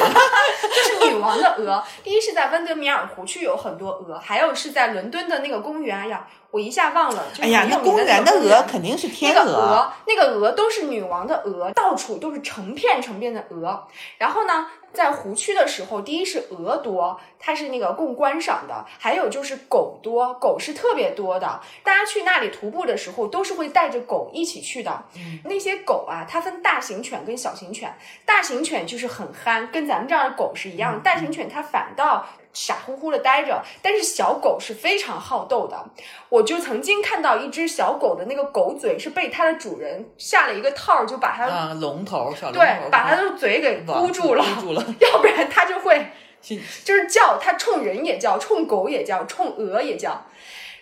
[0.74, 1.84] 这是女王的鹅。
[2.02, 6.26] 第一是在温德米尔湖区有很多鹅，还有是在伦敦的那个公园呀。
[6.50, 13.86] 我一下忘了，哎呀，那公园的鹅肯定是天鹅，那个鹅都是女王的鹅，到处都是成片成片的鹅。
[14.16, 21.60] 然后呢，在湖区的时候，第一是鹅多，它是那个供观赏的；还有就是狗多，狗是特别多的。
[21.82, 25.04] 大家去那里徒步的时候，都是会带着狗一起去的。
[25.44, 31.00] 那些狗啊，它分大型犬跟小型犬，大型犬就是很憨，跟咱们这儿的狗是一样。
[31.02, 32.26] 大型犬它反倒。
[32.52, 35.84] 傻乎乎的待着，但是小狗是非常好斗的。
[36.28, 46.08] 我就曾经看到一只小狗的那个狗嘴是被它的主人下了一个套，就把它啊龙头小对，把它的嘴给箍住了，箍住了， 要不然它就会
[46.42, 50.26] 就是叫，它冲人也叫，冲狗也叫，冲鹅也叫。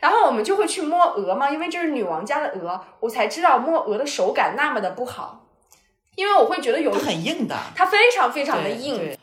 [0.00, 5.44] 然后我们就会去摸鹅嘛，因为这是女王家的鹅，我才知道摸鹅的手感那么的不好，
[6.16, 9.16] 因为我会觉得有很硬的，它非常非常的硬。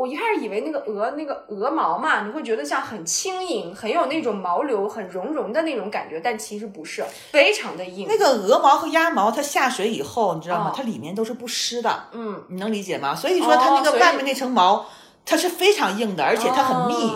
[0.00, 8.06] 我一开始以为那个鹅那个鹅毛嘛，你会觉得像很轻盈，很有那种毛流，很绒绒的那种感觉，但其实不是，非常的硬。
[8.08, 10.72] 那个鹅毛和鸭毛，它下水以后，你知道吗？
[10.74, 12.04] 它里面都是不湿的。
[12.12, 13.14] 嗯，你能理解吗？
[13.14, 14.86] 所以说它那个外面那层毛，
[15.26, 17.14] 它是非常硬的，而且它很密，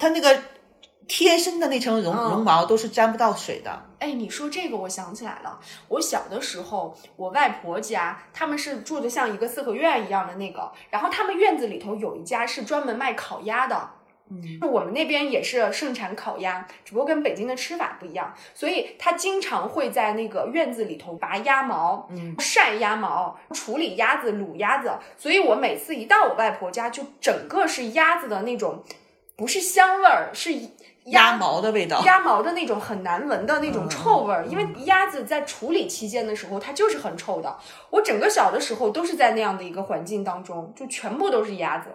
[0.00, 0.36] 它那个。
[1.08, 3.86] 贴身的那层绒绒毛都是沾不到水的。
[3.98, 5.58] 哎，你说这个，我想起来了。
[5.88, 13.90] 我小的时候，我外婆家他们是住的像一个四合院一样的那个，然后他们院子里头有一家是专门卖烤鸭的。
[14.30, 24.92] 嗯，我们那边也是盛产烤鸭，只不过跟北京的吃法不一样，所以他经常会在那个院子里头拔鸭毛，嗯， 晒鸭毛，处理鸭子、卤鸭子。
[25.16, 28.84] 所以我每次一到我外婆家，就整个是鸭子的那种，
[29.34, 30.50] 不是香味儿，是。
[31.10, 37.56] 鸭毛的味道，鸭毛的那种很难闻的那种臭味儿，因为鸭子在处理期间的时候，它就是很臭的。
[37.90, 41.90] 我整个小的时候都是在那样的一个环境当中，就全部都是鸭子。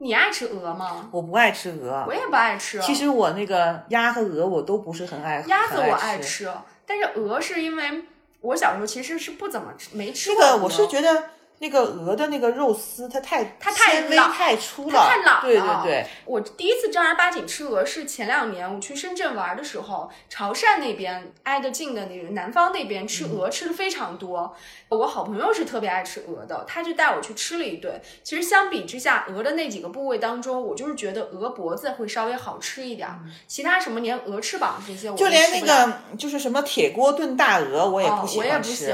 [0.00, 1.08] 你爱吃鹅吗？
[1.12, 2.80] 我不爱吃鹅，我也不爱吃。
[2.80, 5.44] 其实我那个鸭和鹅我都不是很爱。
[5.46, 6.50] 鸭子我爱吃，
[6.86, 8.04] 但是鹅是因为
[8.40, 10.42] 我小时候其实是不怎么吃，没吃过。
[10.42, 11.24] 这个我是觉得。
[11.62, 15.42] 那个鹅的那个肉丝，它太它太微太粗了，太老了。
[15.42, 24.52] 对对对，我第一次正儿八经吃鹅是前两年我去深圳玩的时候，潮汕那边挨得近的那个南方那边吃鹅吃的非常多。
[24.88, 28.00] 我好朋友是特别爱吃鹅的，他就带我去吃了一顿。
[28.24, 33.08] 其实相比之下，鹅的那几个部位当中，我就是觉得鹅脖子会稍微好吃一点，
[33.46, 38.92] 其他什么连鹅翅膀这些我，就连那个就是什么铁锅炖大鹅，我也不喜欢吃。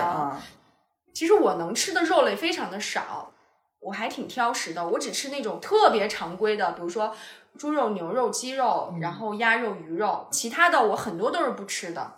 [1.18, 3.32] 其实我能吃的肉类非常的少，
[3.80, 4.86] 我还挺挑食的。
[4.86, 7.12] 我只吃那种特别常规的，比如说
[7.58, 12.17] 猪肉、牛肉、鸡肉，然后鸭肉、鱼肉，其他的我很多都是不吃的。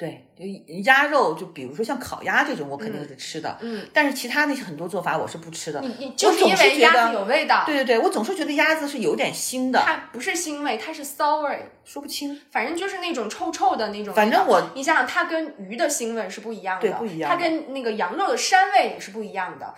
[0.00, 0.46] 对，就
[0.84, 3.58] 鸭肉，就比如说像烤鸭这种，我肯定是吃的。
[3.60, 5.78] 嗯，但是其他那些很多做法我是不吃的。
[5.82, 7.64] 你你就是因为鸭子有味道。
[7.66, 9.78] 对对对，我总是觉得鸭子是有点腥的。
[9.78, 12.40] 它不是腥味，它是骚味，说不清。
[12.50, 14.14] 反正就是那种臭臭的那种。
[14.14, 17.30] 反正我，你想想，它跟鱼的腥味是不一样的，对，不一样。
[17.30, 19.74] 它跟那个羊肉的膻味也是不一样的。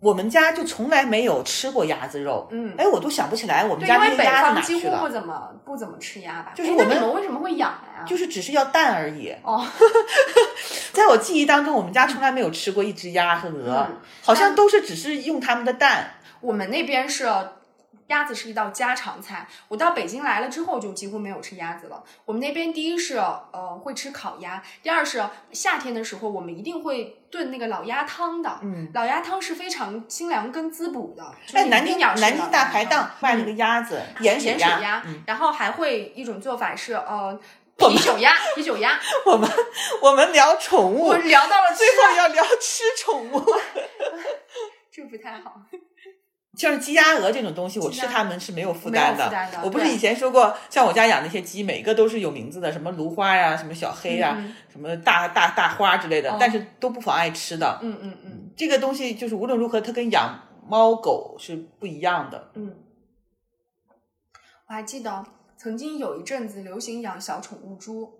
[0.00, 4.80] 我们家就从来没有吃过鸭子肉，嗯，哎，我都想不起来我们家那个鸭子哪去了。
[4.80, 6.52] 几乎不怎么不怎么吃鸭吧？
[6.54, 8.04] 就是我们为什么会养呀？
[8.06, 9.34] 就是只是要蛋而已。
[9.42, 9.64] 哦，
[10.92, 13.86] 在我记忆当中，我们家从来没有吃过一只鸭和鹅，
[14.22, 16.14] 好像都是只是用它们的蛋。
[16.40, 17.28] 我们那边是。
[18.08, 19.46] 鸭子是一道家常菜。
[19.68, 22.02] 我到北京来了之后，就几乎没有吃鸭子了。
[22.24, 28.58] 我们那边第一是呃会吃烤鸭，第二是夏天的时候我们一定会炖那个老鸭汤的。
[28.62, 31.24] 嗯，老鸭汤是非常清凉跟滋补的。
[31.54, 37.38] 哎，南京南京大排档卖那个鸭子盐水鸭，然后还会一种做法是呃
[37.78, 38.98] 啤酒鸭，啤酒鸭。
[39.24, 39.48] 我们
[40.02, 43.40] 我们聊宠物，聊到了最后要聊吃宠物，
[44.92, 45.54] 这不太好。
[46.60, 49.32] 像鸡鸭鹅这种东西，我吃它们是没有负担的。
[49.64, 54.36] 我不是以前说过，像我家养那些鸡，每个都是有名字的，什么芦花呀，什么小黑呀，
[54.70, 57.78] 什么大大大花之类的，但是都不妨碍吃的。
[57.80, 60.38] 嗯嗯嗯，这个东西就是无论如何，它跟养
[60.68, 62.50] 猫狗是不一样的。
[62.52, 62.76] 嗯，
[64.66, 65.24] 我还记得
[65.56, 68.19] 曾经有一阵子流行养小宠物猪。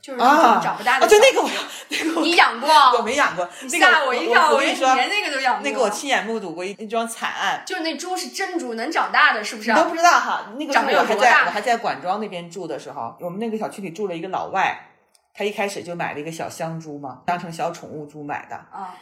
[0.00, 1.06] 就是长不大的。
[1.06, 1.50] 对那个我
[1.88, 2.68] 那个你养过？
[2.98, 3.48] 我没养过。
[3.68, 4.50] 吓我一跳！
[4.50, 5.62] 我跟你说，连那个都养过。
[5.62, 7.62] 那个我亲眼目睹过一一桩惨案。
[7.66, 9.70] 就是那猪是真猪，能长大的，是不是？
[9.70, 10.46] 你都不知道哈。
[10.58, 11.44] 那个长得有多大？
[11.46, 14.88] 我还在管庄那边住的时候，我们那个小区里住了一个老外，
[15.34, 18.56] 他一开始就买了一个小香猪嘛，当成小宠物猪买的。
[18.56, 18.94] 啊。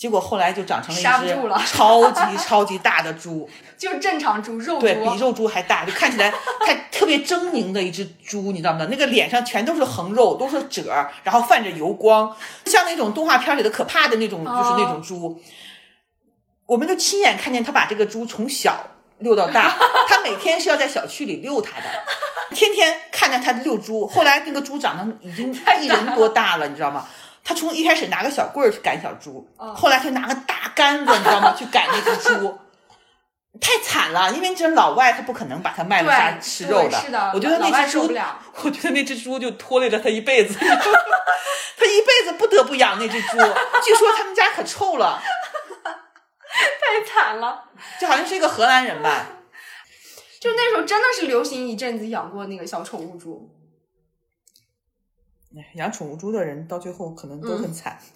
[0.00, 1.06] 结果后来就长成了一只
[1.66, 3.46] 超级 超级大的猪，
[3.76, 6.32] 就是正常猪肉对比肉猪还大，就看起来
[6.64, 8.88] 它特别狰狞的一只猪，你知道吗？
[8.90, 12.34] 那个脸上全都是横肉，都是褶儿，然后泛着油光，
[12.64, 15.38] 像那种动画片里的可怕的那种，就是那种猪。
[16.64, 18.82] 我们就亲眼看见他把这个猪从小
[19.18, 19.76] 遛到大，
[20.08, 21.84] 他每天是要在小区里遛它的，
[22.54, 24.06] 天天看着他遛猪。
[24.06, 27.06] 后来那个猪长得已经一人多大了，你知道吗？
[27.42, 31.54] 他从一开始拿个小棍儿去赶小猪，后来他拿个大杆子，你知道吗？
[31.58, 32.58] 去赶那只猪，
[33.60, 34.30] 太惨了。
[34.32, 37.00] 因为这老外他不可能把它卖了家吃肉的。
[37.00, 38.12] 是的，我觉得那只猪，
[38.62, 40.58] 我觉得那只猪就拖累了他一辈子。
[40.60, 43.38] 他一辈子不得不养那只猪。
[43.82, 45.20] 据说他们家可臭了，
[45.72, 47.64] 太惨了。
[47.98, 49.26] 就好像是一个荷兰人吧。
[50.38, 53.50] 就那时候真的是流行一阵子养过那个小宠物猪。
[55.74, 57.98] 养宠物猪的人到最后可能都很惨。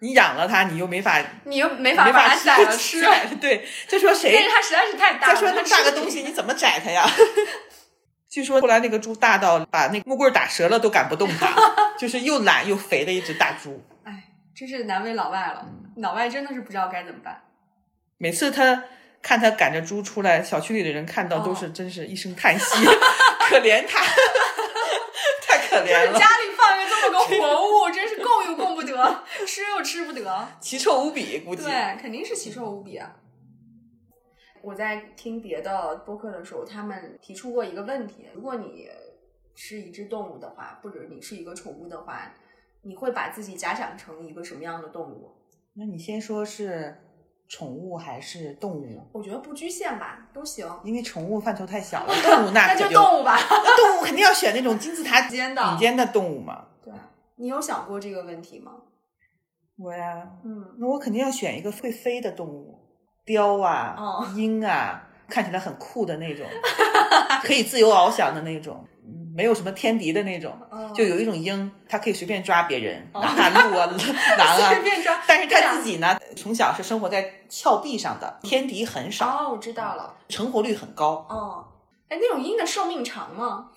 [0.00, 3.00] 你养了它，你又没法， 你又没法把它宰了吃。
[3.40, 4.32] 对，就说谁？
[4.34, 5.34] 但是它实在是太大了。
[5.34, 7.08] 再说那么大个东西，你怎么宰它呀？
[8.28, 11.54] 据说后来那个猪大到把那木棍打折了都赶不动它，
[11.96, 13.80] 就是又懒又肥的一只大猪。
[14.02, 14.24] 哎，
[14.56, 15.64] 真是难为老外了。
[15.98, 17.40] 老外真的是不知道该怎么办。
[18.18, 18.82] 每次他
[19.20, 22.64] 看他赶着猪出来，小区里的人看到都是真是一声叹息，
[23.48, 24.02] 可怜他。
[25.80, 33.16] 就是家里放一个这么个 活物，真是供又供不得， 吃又吃不得，奇臭无比，估计对，肯定是奇臭无比啊！
[34.62, 38.88] 我在听别的播客的时候，他们提出过一个问题：如果你
[39.54, 42.34] 是一只动物的话，或者你是一个宠物的话，
[42.82, 45.32] 你会把自己假想成一个什么样的动物？
[45.74, 46.96] 那你先说是。
[47.52, 49.06] 宠物还是动物？
[49.12, 50.66] 我觉得不局限吧，都行。
[50.84, 53.36] 因为宠物范畴太小了， 动物那就动物吧。
[53.38, 56.64] 那动物肯定要选那种金字塔 尖的顶尖的动物嘛。
[56.82, 56.90] 对，
[57.36, 58.72] 你有想过这个问题吗？
[59.76, 62.78] 我呀，嗯，那我肯定要选一个会飞的动物，
[63.26, 63.98] 雕啊，
[64.34, 66.46] 鹰啊，看起来很酷的那种，
[67.44, 68.82] 可以自由翱翔的那种。
[69.34, 70.52] 没有什么天敌的那种，
[70.94, 75.18] 就有一种鹰，它可以随便抓别人，哪怕鹿啊、狼啊， 随便抓。
[75.26, 79.26] 但是它自己呢，从小是生活在峭壁上的，天敌很少。
[79.26, 81.26] 哦，我知道了，成活率很高。
[81.28, 81.64] 哦，
[82.08, 83.70] 哎，那种鹰的寿命长吗？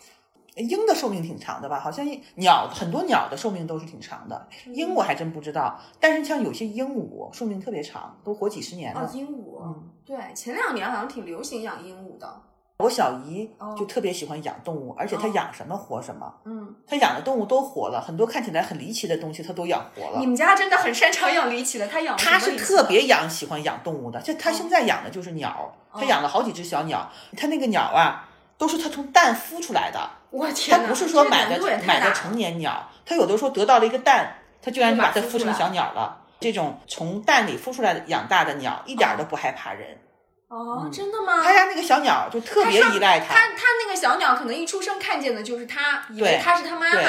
[0.55, 1.79] 鹰的寿命挺长的吧？
[1.79, 5.77] 好像鸟很多鸟的寿命都是挺长的，鹰我还真不知道。
[5.99, 9.01] 但是像有些鹦鹉寿命特别长，都活几十年了。
[9.01, 12.41] 哦，鹦鹉，嗯，对，前两年好像挺流行养鹦鹉的。
[12.79, 16.33] 我小姨就特别喜欢养动物，而且她养什么活什么。
[16.43, 20.19] 嗯，她养的动物都活了，很多看起来很离奇的东西她都养活了。
[20.19, 27.09] 你们家真的很擅长养离奇的，她养她是特别养喜欢养动物的，就她现在养的就是鸟，她养了好几只小鸟。
[27.37, 30.09] 她那个鸟啊，都是她从蛋孵出来的。
[30.31, 31.57] 我天她不是说买的
[31.87, 36.23] 买的成年鸟，她有的时候得到了一个蛋，她居然把它孵成小鸟了。
[36.41, 39.97] 这种从蛋里孵出来的养大的鸟，一点都不害怕人。
[40.47, 41.41] 哦，真的吗？
[41.43, 43.33] 他家那个小鸟就特别依赖他。
[43.33, 47.01] 他他那个小鸟可能一出生看见的就是他，以为他是他妈妈。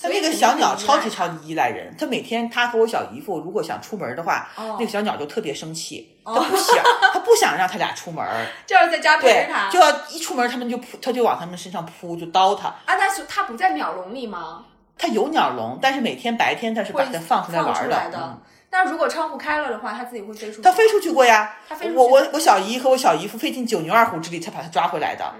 [0.00, 1.92] 他那个小鸟超级超级依赖人。
[1.98, 8.24] 他每天他和我小姨夫如果想出门的话，那个小鸟就特别生气，他不想他不想让他俩出门，
[8.64, 12.68] 就要在家陪着他，就要一出门他们就扑，他就往他们身上扑，就叨他。
[12.68, 14.64] 啊，但是他不在鸟笼里吗？
[14.96, 18.38] 他有鸟笼，但是每天白天他是把它放出来玩的。
[18.70, 20.62] 但如果窗户开了的话，它自己会飞出去。
[20.62, 21.56] 它飞出去过呀。
[21.68, 21.96] 它飞出去。
[21.98, 25.34] 我我我小姨和我小姨夫费尽九牛二虎之力才把它抓回来的。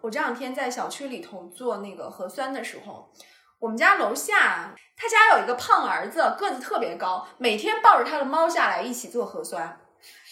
[0.00, 3.10] 我这两天在小区里头做那个核酸的时候，
[3.58, 9.78] 我们家楼下他家有一个胖儿子，个子特别高，每天抱着他的猫下来一起做核酸。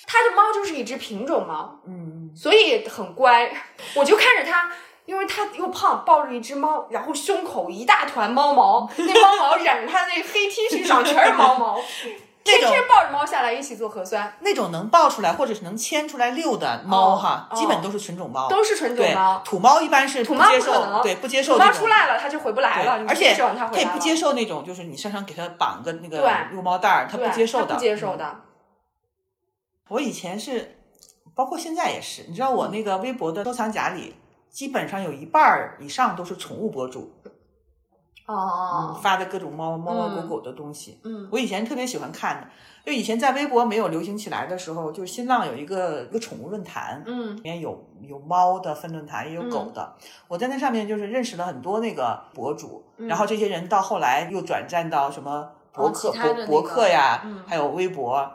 [0.07, 3.53] 他的猫就是一只品种猫，嗯，所以很乖。
[3.95, 4.71] 我就看着他。
[5.11, 11.77] 因为他又胖，抱着一只猫，然后胸口一大团猫毛，那猫毛 染着他那黑 T 恤上全是猫毛，
[12.45, 14.33] 天天抱着猫下来一起做核酸。
[14.39, 19.43] 那种能抱出来或者是能牵出来遛的猫哈，基本都是纯种猫，都是纯种猫。
[19.45, 21.59] 土猫一般是不接受，对不接受。
[21.59, 27.75] 土猫出来了，它就回不来了，而且它也不接受那种，就是你身上给它绑个那个撸猫袋儿，它不接受的。
[27.75, 28.43] 不接受的。
[29.89, 30.79] 我以前是，
[31.35, 34.15] 包括现在也是，你知道我那个微博的收藏夹里。
[34.51, 37.13] 基本上有一半儿以上都是宠物博主，
[38.27, 41.01] 哦，发的各种猫猫猫狗狗的东西。
[41.05, 42.49] 嗯，我以前特别喜欢看的，
[42.85, 49.95] 就以前在微博没有流行起来的时候，就是新浪有一个一个宠物论坛，嗯，里面有有猫的分论坛，也有狗的。
[50.29, 58.31] 我在那上面就是认识了很多那个博主，然后这些人到后来又转战到什么博客、博博客呀，还有微博。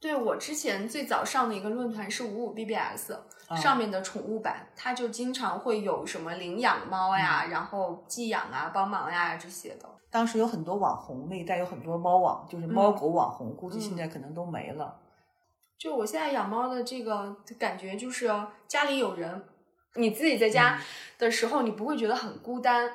[0.00, 3.12] 对我之前最早上的一个论坛是五五 BBS。
[3.56, 9.88] 上面的宠物版，它就经常会有什么领养猫呀，然后寄养啊、帮忙呀这些的。
[10.10, 14.94] 当时有很多网红，那一代有很多猫网，就是猫狗网红，估计现在可能都没了。
[15.78, 18.30] 就我现在养猫的这个感觉，就是
[18.66, 19.42] 家里有人，
[19.94, 20.78] 你自己在家
[21.16, 22.90] 的时候，你不会觉得很孤单，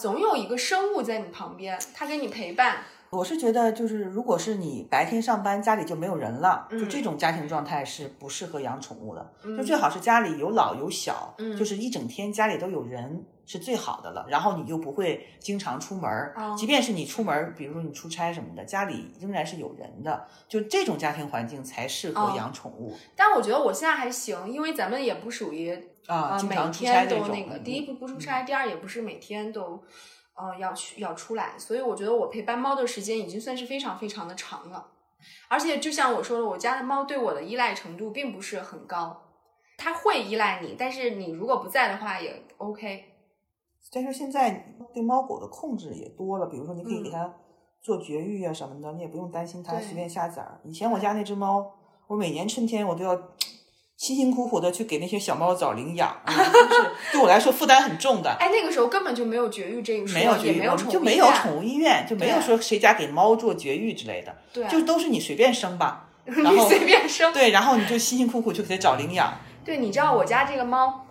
[0.00, 2.78] 总有一个生物在你旁边，它给你陪伴。
[3.12, 9.32] 我是觉得，就是如果是你白天上班，家里就没有人了，就这种家庭状态是不适合养宠物的。
[9.42, 14.24] 就最好是家里有老有小，就是一整天家里都有人是最好的了。
[14.30, 20.26] 然后你就不会经常出门儿，即便是你出门，比如说你出差什么的，家里仍然是有人的。
[20.48, 22.96] 就这种家庭环境才适合养宠物。
[23.14, 25.70] 但我觉得我现在还行，因为咱们也不属于
[26.06, 27.58] 啊，每天都那个。
[27.58, 29.84] 第一不不出差，第二也不是每天都。
[30.34, 34.88] 呃，要去要出来，所以我觉得我陪伴猫的时间已经算是非常非常的长了。
[35.48, 39.22] 而且就像我说的，我家的猫对我的依赖程度并不是很高，
[39.76, 43.04] 它会依赖你，但是你如果不在的话也 OK。
[43.92, 47.34] 但是现在对猫狗的控制也多了，比如说你可以给它
[47.80, 50.60] 做绝育啊什么的，你也不用担心它随便下崽儿。
[50.64, 51.72] 以前我家那只猫，
[52.06, 53.14] 我每年春天我都要。
[54.02, 58.28] 辛辛苦苦的去给那些小猫找领养，就是 对我来说负担很重的。
[58.40, 69.32] 哎，那个时候根本就没有绝育这一说，没有绝育，没有就没有宠物医院，就没有说谁家给猫做绝育之类的，对，就都是你随便生吧， 然后随便生，对，然后你就辛辛苦苦去给它找领养。
[69.64, 71.06] 对，你知道我家这个猫，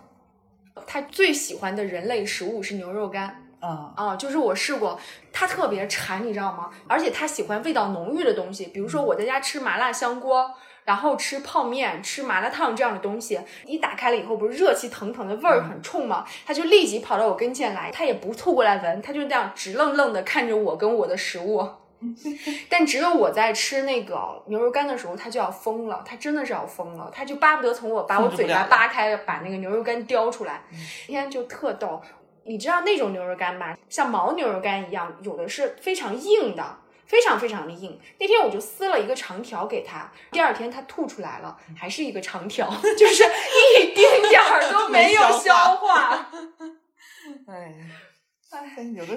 [0.86, 5.00] 它最喜欢的人类食物是牛肉干，啊啊，就是我试过，
[5.32, 6.68] 它特别馋，你知道吗？
[6.86, 10.50] 而且它喜欢味道浓郁的东西，比如说我在家吃麻辣香锅。
[10.84, 16.24] 然后吃泡面、吃麻辣烫这样的东西，一打开了以后，不是热气腾腾的味儿很冲吗？
[16.46, 21.66] 他就立即跑到我跟前来，他也不凑过来闻，他就那样直愣愣的看着我跟我的食物。
[22.68, 30.62] 但只有我在吃那个牛肉干的时候，他就要疯了，他真的是要疯了，他就巴不得从我把我嘴巴扒开，把那个牛肉干叼出来。
[31.06, 32.02] 今天就特逗，
[32.42, 33.76] 你知道那种牛肉干吗？
[33.88, 36.78] 像牦牛肉干一样，有的是非常硬的。
[37.12, 46.26] 非常非常的硬，那天我就撕了一个长条给他，第二天他吐出来了，还是一个长条， 就是一丁点儿都 没有消化。
[47.46, 47.74] 哎，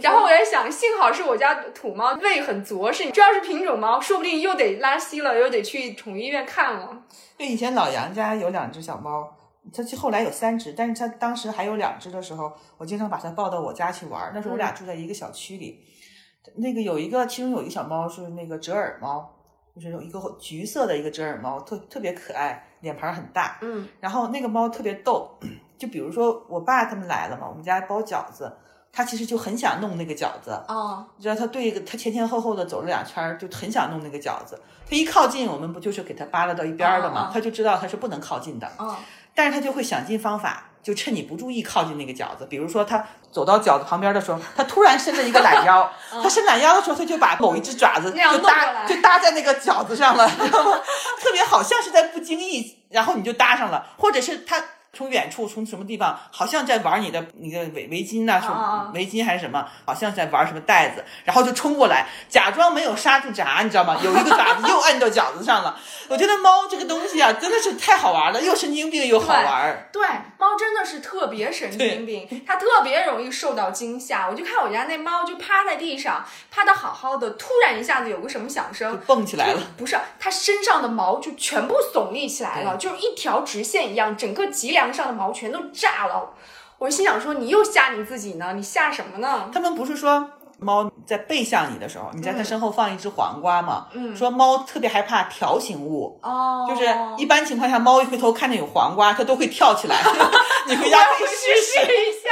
[0.02, 3.10] 然后我在想，幸好是我家土猫，胃很着实。
[3.12, 7.02] 这要是品种猫，说不定又得拉稀了，又得去宠物医院看了。
[7.38, 9.38] 对，以前老杨家有两只小猫，
[9.74, 14.34] 它后来有三只，但是它当时还有两只的时候，我经常把它抱到我家去玩。
[14.36, 15.82] 那时候我俩住在一个小区里。
[16.56, 19.30] 那个有一个，其中有一个小猫是那个折耳猫，
[19.76, 23.58] 就是有一个橘色的一个折耳猫，特特别可爱，脸盘很大。
[23.62, 25.38] 嗯，然后那个猫特别逗，
[25.78, 28.52] 就比如说我爸他们来了嘛，我们家包饺子，
[28.91, 30.52] 它其实就很想弄那个饺子。
[30.68, 34.58] 哦，你知道它对个，它前前后后的走了两圈，就很想弄那个饺子。
[34.89, 37.30] 它一靠近，我们不就是给它扒拉到一边了嘛？
[37.34, 38.72] 它就知道它是不能靠近的。
[38.80, 38.96] 嗯，
[39.34, 40.70] 但是它就会想尽方法。
[40.86, 50.80] 就趁你不注意靠近那个饺子，比如说他走到饺子旁边的时候，他突然伸了一个懒腰， 他伸懒腰的时候，他就把某一只爪子就搭就搭在那个饺子上了，知道吗？
[51.20, 54.64] 特别好像是在不经意，然后你就搭上了，或者是他。
[54.96, 58.48] 从远处，从什么地方，好像在玩你的你的围围巾呐，是
[58.98, 59.68] 围巾还是什么？
[59.86, 63.98] 好像在玩什么袋子，然后就冲过来，假装没有刹住闸，你知道吗？
[64.02, 65.78] 有一个爪子 又按到饺子上了。
[66.08, 69.89] 我觉得猫这个东西啊，真的是太好玩了，又神经病又好玩。
[69.91, 74.30] 对，猫真的是特别神经病，它特别容易受到惊吓。
[74.30, 79.60] 我就看我家那猫，就趴在地上，趴的好好的，突然一下子有个什么响声，蹦起来了。
[79.76, 84.85] 不是，它身上的毛就全部耸立起来了，就是一条直线一样，整个脊梁。
[84.94, 86.34] 上的毛全都炸了，
[86.78, 89.50] 我心想说你又吓你自己呢，你吓什么呢？
[89.54, 90.30] 他们不是说
[90.60, 93.88] 猫在背向你的时候，你在它身后放一只黄瓜吗？
[93.94, 99.96] 嗯，说猫特别害怕条形物，哦，就是一般情况下，猫一回头看见有黄瓜，它都会跳起来。
[100.68, 102.30] 你回家可以试试一下。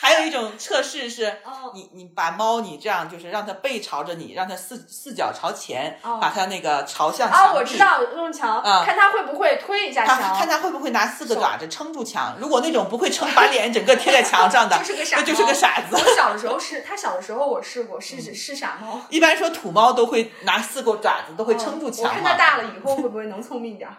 [0.00, 1.38] 还有一种测试是，
[1.74, 12.36] 你你把猫你这样就是让它背朝着你，让它四四脚朝前，把它那个朝向墙啊，我知道用墙，看它会不会推一下墙，看它会不会拿四个爪子撑住墙。
[12.38, 15.96] 如果那种不会撑，把脸整个贴在墙上的， 就是个傻，就是个傻子。
[15.96, 19.00] 我小的时候是，它小的时候我试过，是是傻猫。
[19.10, 22.04] 一般说土猫都会拿四个爪子，都会撑住墙。
[22.04, 23.90] 我看它大了以后会不会能聪明点？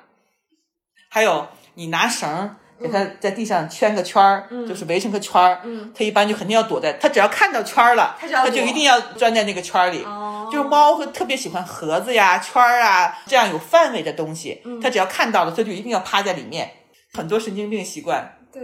[1.09, 5.61] 还有你拿绳给它在地上圈个圈儿，就是围成个圈儿。
[5.63, 10.03] 嗯，它一般就肯定要躲在，它只要看到圈儿了，它就一定要钻在那个圈儿里。
[10.03, 14.61] 哦，就是猫会特别喜欢盒子呀、圈儿啊这样有范围的东西。
[14.65, 16.71] 嗯，它只要看到了，它就一定要趴在里面。
[17.13, 18.37] 很多神经病习惯。
[18.51, 18.61] 对，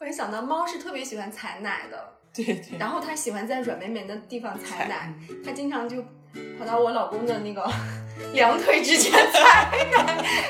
[0.00, 2.14] 我也想到猫是特别喜欢采奶的。
[2.34, 2.78] 对对。
[2.78, 5.12] 然后它喜欢在软绵绵的地方采奶，
[5.44, 6.02] 它经常就
[6.58, 7.68] 跑到我老公的那个。
[8.34, 10.04] 两腿之间踩奶，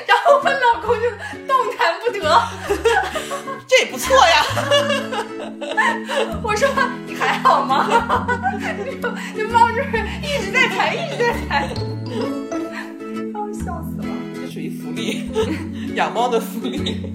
[0.05, 1.09] 然后我老公就
[1.47, 2.19] 动弹不得。
[3.65, 4.43] 这也不错呀。
[6.43, 6.67] 我说
[7.07, 7.87] 你还好吗？
[9.33, 11.69] 这 猫就是一直在踩，一直在踩。
[13.33, 14.07] 哦，笑死了。
[14.35, 15.31] 这属于福利，
[15.95, 17.13] 养猫的福利。